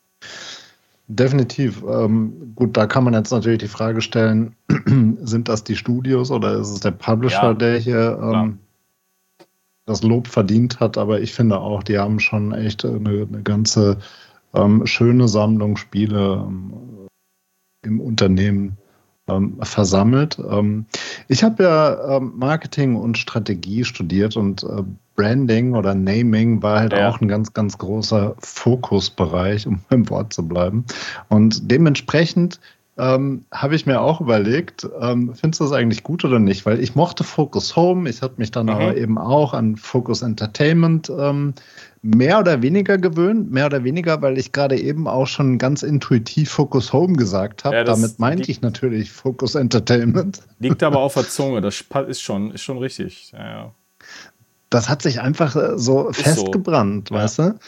[1.08, 1.82] Definitiv.
[1.82, 4.54] Ähm, gut, da kann man jetzt natürlich die Frage stellen,
[5.22, 8.58] sind das die Studios oder ist es der Publisher, ja, der hier ähm,
[9.84, 10.96] das Lob verdient hat?
[10.96, 13.98] Aber ich finde auch, die haben schon echt eine, eine ganze
[14.54, 17.08] ähm, schöne Sammlung Spiele ähm,
[17.82, 18.78] im Unternehmen
[19.28, 20.38] ähm, versammelt.
[20.38, 20.86] Ähm,
[21.26, 24.82] ich habe ja Marketing und Strategie studiert und äh,
[25.14, 27.08] Branding oder Naming war halt ja.
[27.08, 30.84] auch ein ganz, ganz großer Fokusbereich, um im Wort zu bleiben.
[31.28, 32.60] Und dementsprechend
[32.98, 36.66] ähm, habe ich mir auch überlegt, ähm, findest du das eigentlich gut oder nicht?
[36.66, 38.72] Weil ich mochte Focus Home, ich habe mich dann mhm.
[38.72, 41.54] aber eben auch an Focus Entertainment ähm,
[42.02, 46.50] mehr oder weniger gewöhnt, mehr oder weniger, weil ich gerade eben auch schon ganz intuitiv
[46.50, 47.76] Focus Home gesagt habe.
[47.76, 50.42] Ja, Damit meinte ich natürlich Focus Entertainment.
[50.58, 53.32] Liegt aber auf der Zunge, das ist schon, ist schon richtig.
[53.32, 53.74] Ja, ja.
[54.72, 57.14] Das hat sich einfach äh, so ist festgebrannt, so.
[57.14, 57.58] weißt du?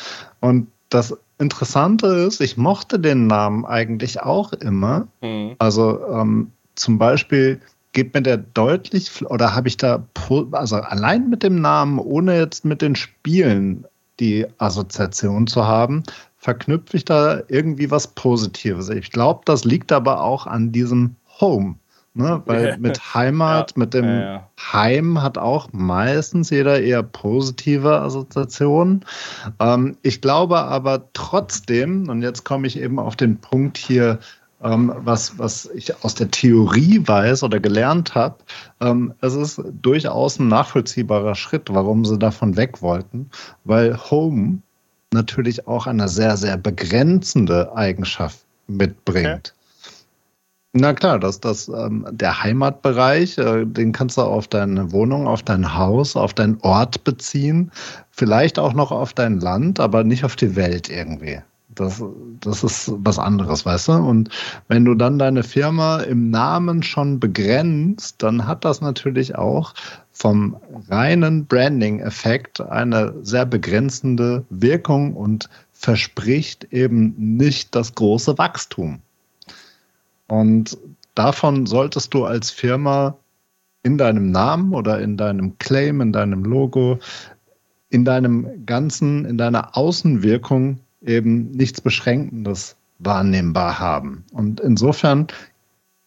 [0.41, 5.07] Und das Interessante ist, ich mochte den Namen eigentlich auch immer.
[5.21, 5.57] Mhm.
[5.59, 7.61] Also ähm, zum Beispiel
[7.93, 10.05] geht mir der deutlich, oder habe ich da,
[10.53, 13.85] also allein mit dem Namen, ohne jetzt mit den Spielen
[14.21, 16.05] die Assoziation zu haben,
[16.39, 18.89] verknüpfe ich da irgendwie was Positives.
[18.89, 21.77] Ich glaube, das liegt aber auch an diesem Home.
[22.15, 22.43] Ne?
[22.47, 23.79] Weil mit Heimat, ja.
[23.79, 24.49] mit dem ja, ja.
[24.73, 29.05] Heim hat auch meistens jeder eher positive Assoziationen.
[29.59, 34.21] Ähm, ich glaube aber trotzdem, und jetzt komme ich eben auf den Punkt hier,
[34.63, 38.37] ähm, was, was ich aus der Theorie weiß oder gelernt habe,
[38.81, 43.29] ähm, es ist durchaus ein nachvollziehbarer Schritt, warum sie davon weg wollten,
[43.65, 44.59] weil Home
[45.13, 49.54] natürlich auch eine sehr, sehr begrenzende Eigenschaft mitbringt.
[50.77, 55.45] Na klar, das, das, ähm, der Heimatbereich, äh, den kannst du auf deine Wohnung, auf
[55.45, 57.71] dein Haus, auf deinen Ort beziehen,
[58.11, 61.39] vielleicht auch noch auf dein Land, aber nicht auf die Welt irgendwie.
[61.77, 62.03] Das,
[62.41, 63.93] das ist was anderes, weißt du?
[63.93, 64.31] Und
[64.67, 69.75] wenn du dann deine Firma im Namen schon begrenzt, dann hat das natürlich auch
[70.11, 70.57] vom
[70.89, 78.99] reinen Branding-Effekt eine sehr begrenzende Wirkung und verspricht eben nicht das große Wachstum.
[80.29, 80.79] Und
[81.15, 83.17] davon solltest du als Firma
[83.83, 86.99] in deinem Namen oder in deinem Claim, in deinem Logo,
[87.91, 94.25] in deinem ganzen, in deiner Außenwirkung eben nichts Beschränkendes wahrnehmbar haben.
[94.33, 95.27] Und insofern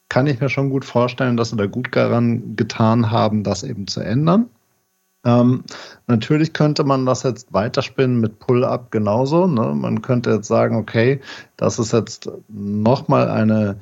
[0.09, 3.87] kann ich mir schon gut vorstellen, dass sie da gut daran getan haben, das eben
[3.87, 4.49] zu ändern.
[5.25, 5.63] Ähm,
[6.07, 9.45] natürlich könnte man das jetzt weiterspinnen mit Pull-up genauso.
[9.47, 9.75] Ne?
[9.75, 11.19] Man könnte jetzt sagen, okay,
[11.57, 13.77] das ist jetzt nochmal eine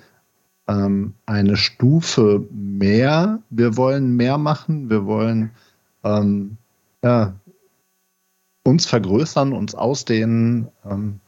[0.67, 3.39] ähm, eine Stufe mehr.
[3.49, 5.51] Wir wollen mehr machen, wir wollen
[6.03, 6.57] ähm,
[7.03, 7.33] ja,
[8.63, 10.69] uns vergrößern, uns ausdehnen.
[10.89, 11.19] Ähm,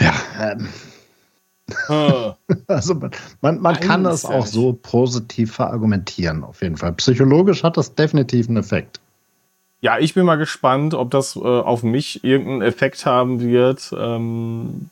[0.00, 0.68] ja, ähm,
[1.88, 2.36] ah.
[2.66, 3.10] also man,
[3.40, 6.92] man, man kann das auch so positiv verargumentieren, auf jeden Fall.
[6.94, 9.00] Psychologisch hat das definitiv einen Effekt.
[9.82, 13.94] Ja, ich bin mal gespannt, ob das äh, auf mich irgendeinen Effekt haben wird.
[13.96, 14.90] Ähm,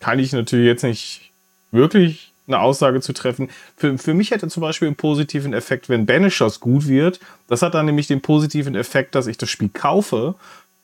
[0.00, 1.32] kann ich natürlich jetzt nicht
[1.70, 3.48] wirklich eine Aussage zu treffen.
[3.76, 7.20] Für, für mich hätte zum Beispiel einen positiven Effekt, wenn Banishers gut wird.
[7.48, 10.34] Das hat dann nämlich den positiven Effekt, dass ich das Spiel kaufe.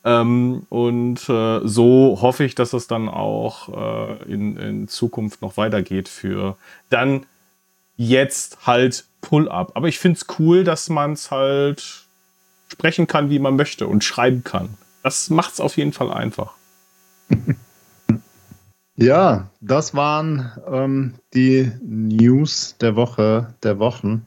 [0.05, 5.57] Ähm, und äh, so hoffe ich, dass es dann auch äh, in, in Zukunft noch
[5.57, 6.57] weitergeht für
[6.89, 7.25] dann
[7.95, 9.71] jetzt halt Pull-up.
[9.75, 12.03] Aber ich finde es cool, dass man es halt
[12.67, 14.77] sprechen kann, wie man möchte und schreiben kann.
[15.03, 16.53] Das macht es auf jeden Fall einfach.
[18.95, 24.25] Ja, das waren ähm, die News der Woche, der Wochen.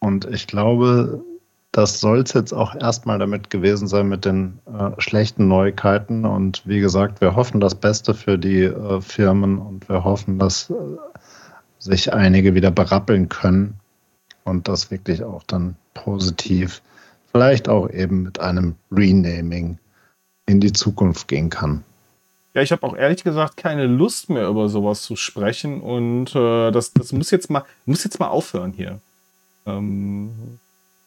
[0.00, 1.24] Und ich glaube,
[1.72, 6.26] das soll es jetzt auch erstmal damit gewesen sein mit den äh, schlechten Neuigkeiten.
[6.26, 10.68] Und wie gesagt, wir hoffen das Beste für die äh, Firmen und wir hoffen, dass
[10.68, 10.74] äh,
[11.78, 13.80] sich einige wieder berappeln können
[14.44, 16.82] und das wirklich auch dann positiv,
[17.32, 19.78] vielleicht auch eben mit einem Renaming
[20.46, 21.82] in die Zukunft gehen kann.
[22.54, 26.70] Ja, ich habe auch ehrlich gesagt keine Lust mehr über sowas zu sprechen und äh,
[26.72, 29.00] das, das muss jetzt mal muss jetzt mal aufhören hier.
[29.66, 30.58] Ähm,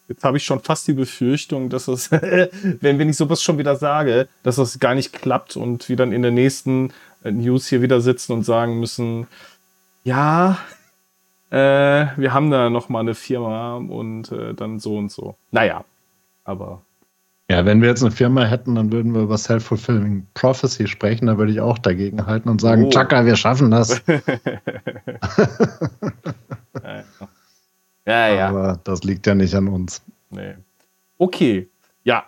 [0.08, 3.76] jetzt habe ich schon fast die Befürchtung, dass es, wenn, wenn ich sowas schon wieder
[3.76, 6.92] sage, dass das gar nicht klappt und wir dann in der nächsten
[7.22, 9.26] äh, News hier wieder sitzen und sagen müssen,
[10.04, 10.58] ja,
[11.50, 15.36] äh, wir haben da noch mal eine Firma und äh, dann so und so.
[15.50, 15.84] Naja,
[16.44, 16.83] aber
[17.50, 21.26] ja, wenn wir jetzt eine Firma hätten, dann würden wir über Self-Fulfilling Prophecy sprechen.
[21.26, 22.90] Da würde ich auch dagegen halten und sagen, oh.
[22.90, 24.02] Chaka, wir schaffen das.
[28.06, 28.48] ja, ja.
[28.48, 30.00] Aber das liegt ja nicht an uns.
[30.30, 30.54] Nee.
[31.18, 31.68] Okay.
[32.02, 32.24] Ja.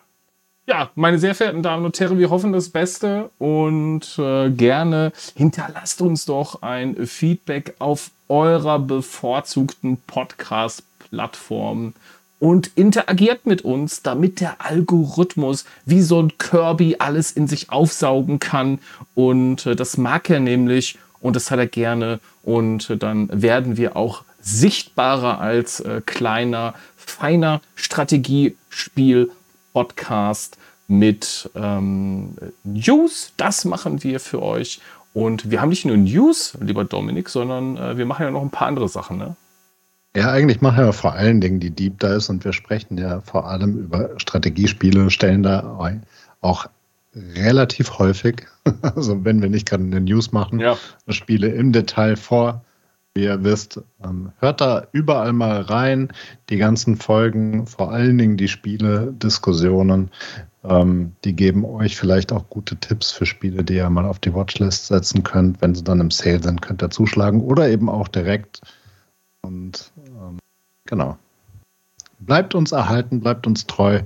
[0.67, 6.03] Ja, meine sehr verehrten Damen und Herren, wir hoffen das Beste und äh, gerne hinterlasst
[6.03, 11.95] uns doch ein Feedback auf eurer bevorzugten Podcast-Plattform
[12.39, 18.39] und interagiert mit uns, damit der Algorithmus wie so ein Kirby alles in sich aufsaugen
[18.41, 18.79] kann.
[19.15, 22.21] Und äh, das mag er nämlich und das hat er gerne.
[22.43, 30.59] Und äh, dann werden wir auch sichtbarer als äh, kleiner, feiner Strategiespiel-Podcast
[30.89, 33.33] mit ähm, News.
[33.37, 34.81] Das machen wir für euch.
[35.15, 38.51] Und wir haben nicht nur News, lieber Dominik, sondern äh, wir machen ja noch ein
[38.51, 39.17] paar andere Sachen.
[39.17, 39.35] Ne?
[40.17, 43.47] Ja, eigentlich machen wir vor allen Dingen die Deep Dives und wir sprechen ja vor
[43.49, 45.79] allem über Strategiespiele, stellen da
[46.41, 46.67] auch
[47.15, 48.47] relativ häufig.
[48.83, 50.77] Also wenn wir nicht gerade eine News machen, Ja.
[51.09, 52.65] Spiele im Detail vor.
[53.15, 56.09] Wie ihr wisst, ähm, hört da überall mal rein.
[56.51, 60.11] Die ganzen Folgen, vor allen Dingen die Spiele, Diskussionen,
[60.65, 64.35] ähm, die geben euch vielleicht auch gute Tipps für Spiele, die ihr mal auf die
[64.35, 65.63] Watchlist setzen könnt.
[65.63, 68.61] Wenn sie dann im Sale sind, könnt ihr zuschlagen oder eben auch direkt.
[69.43, 69.93] Und
[70.87, 71.19] genau.
[72.19, 74.03] Bleibt uns erhalten, bleibt uns treu.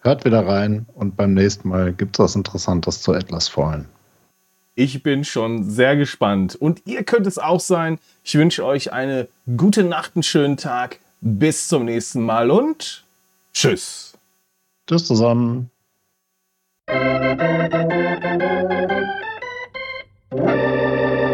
[0.00, 3.86] Hört wieder rein und beim nächsten Mal gibt es was Interessantes zu Atlas Fallen.
[4.74, 6.54] Ich bin schon sehr gespannt.
[6.54, 7.98] Und ihr könnt es auch sein.
[8.24, 11.00] Ich wünsche euch eine gute Nacht, einen schönen Tag.
[11.20, 13.04] Bis zum nächsten Mal und
[13.52, 14.16] tschüss.
[14.86, 15.70] Tschüss zusammen.
[20.32, 21.29] Thank you.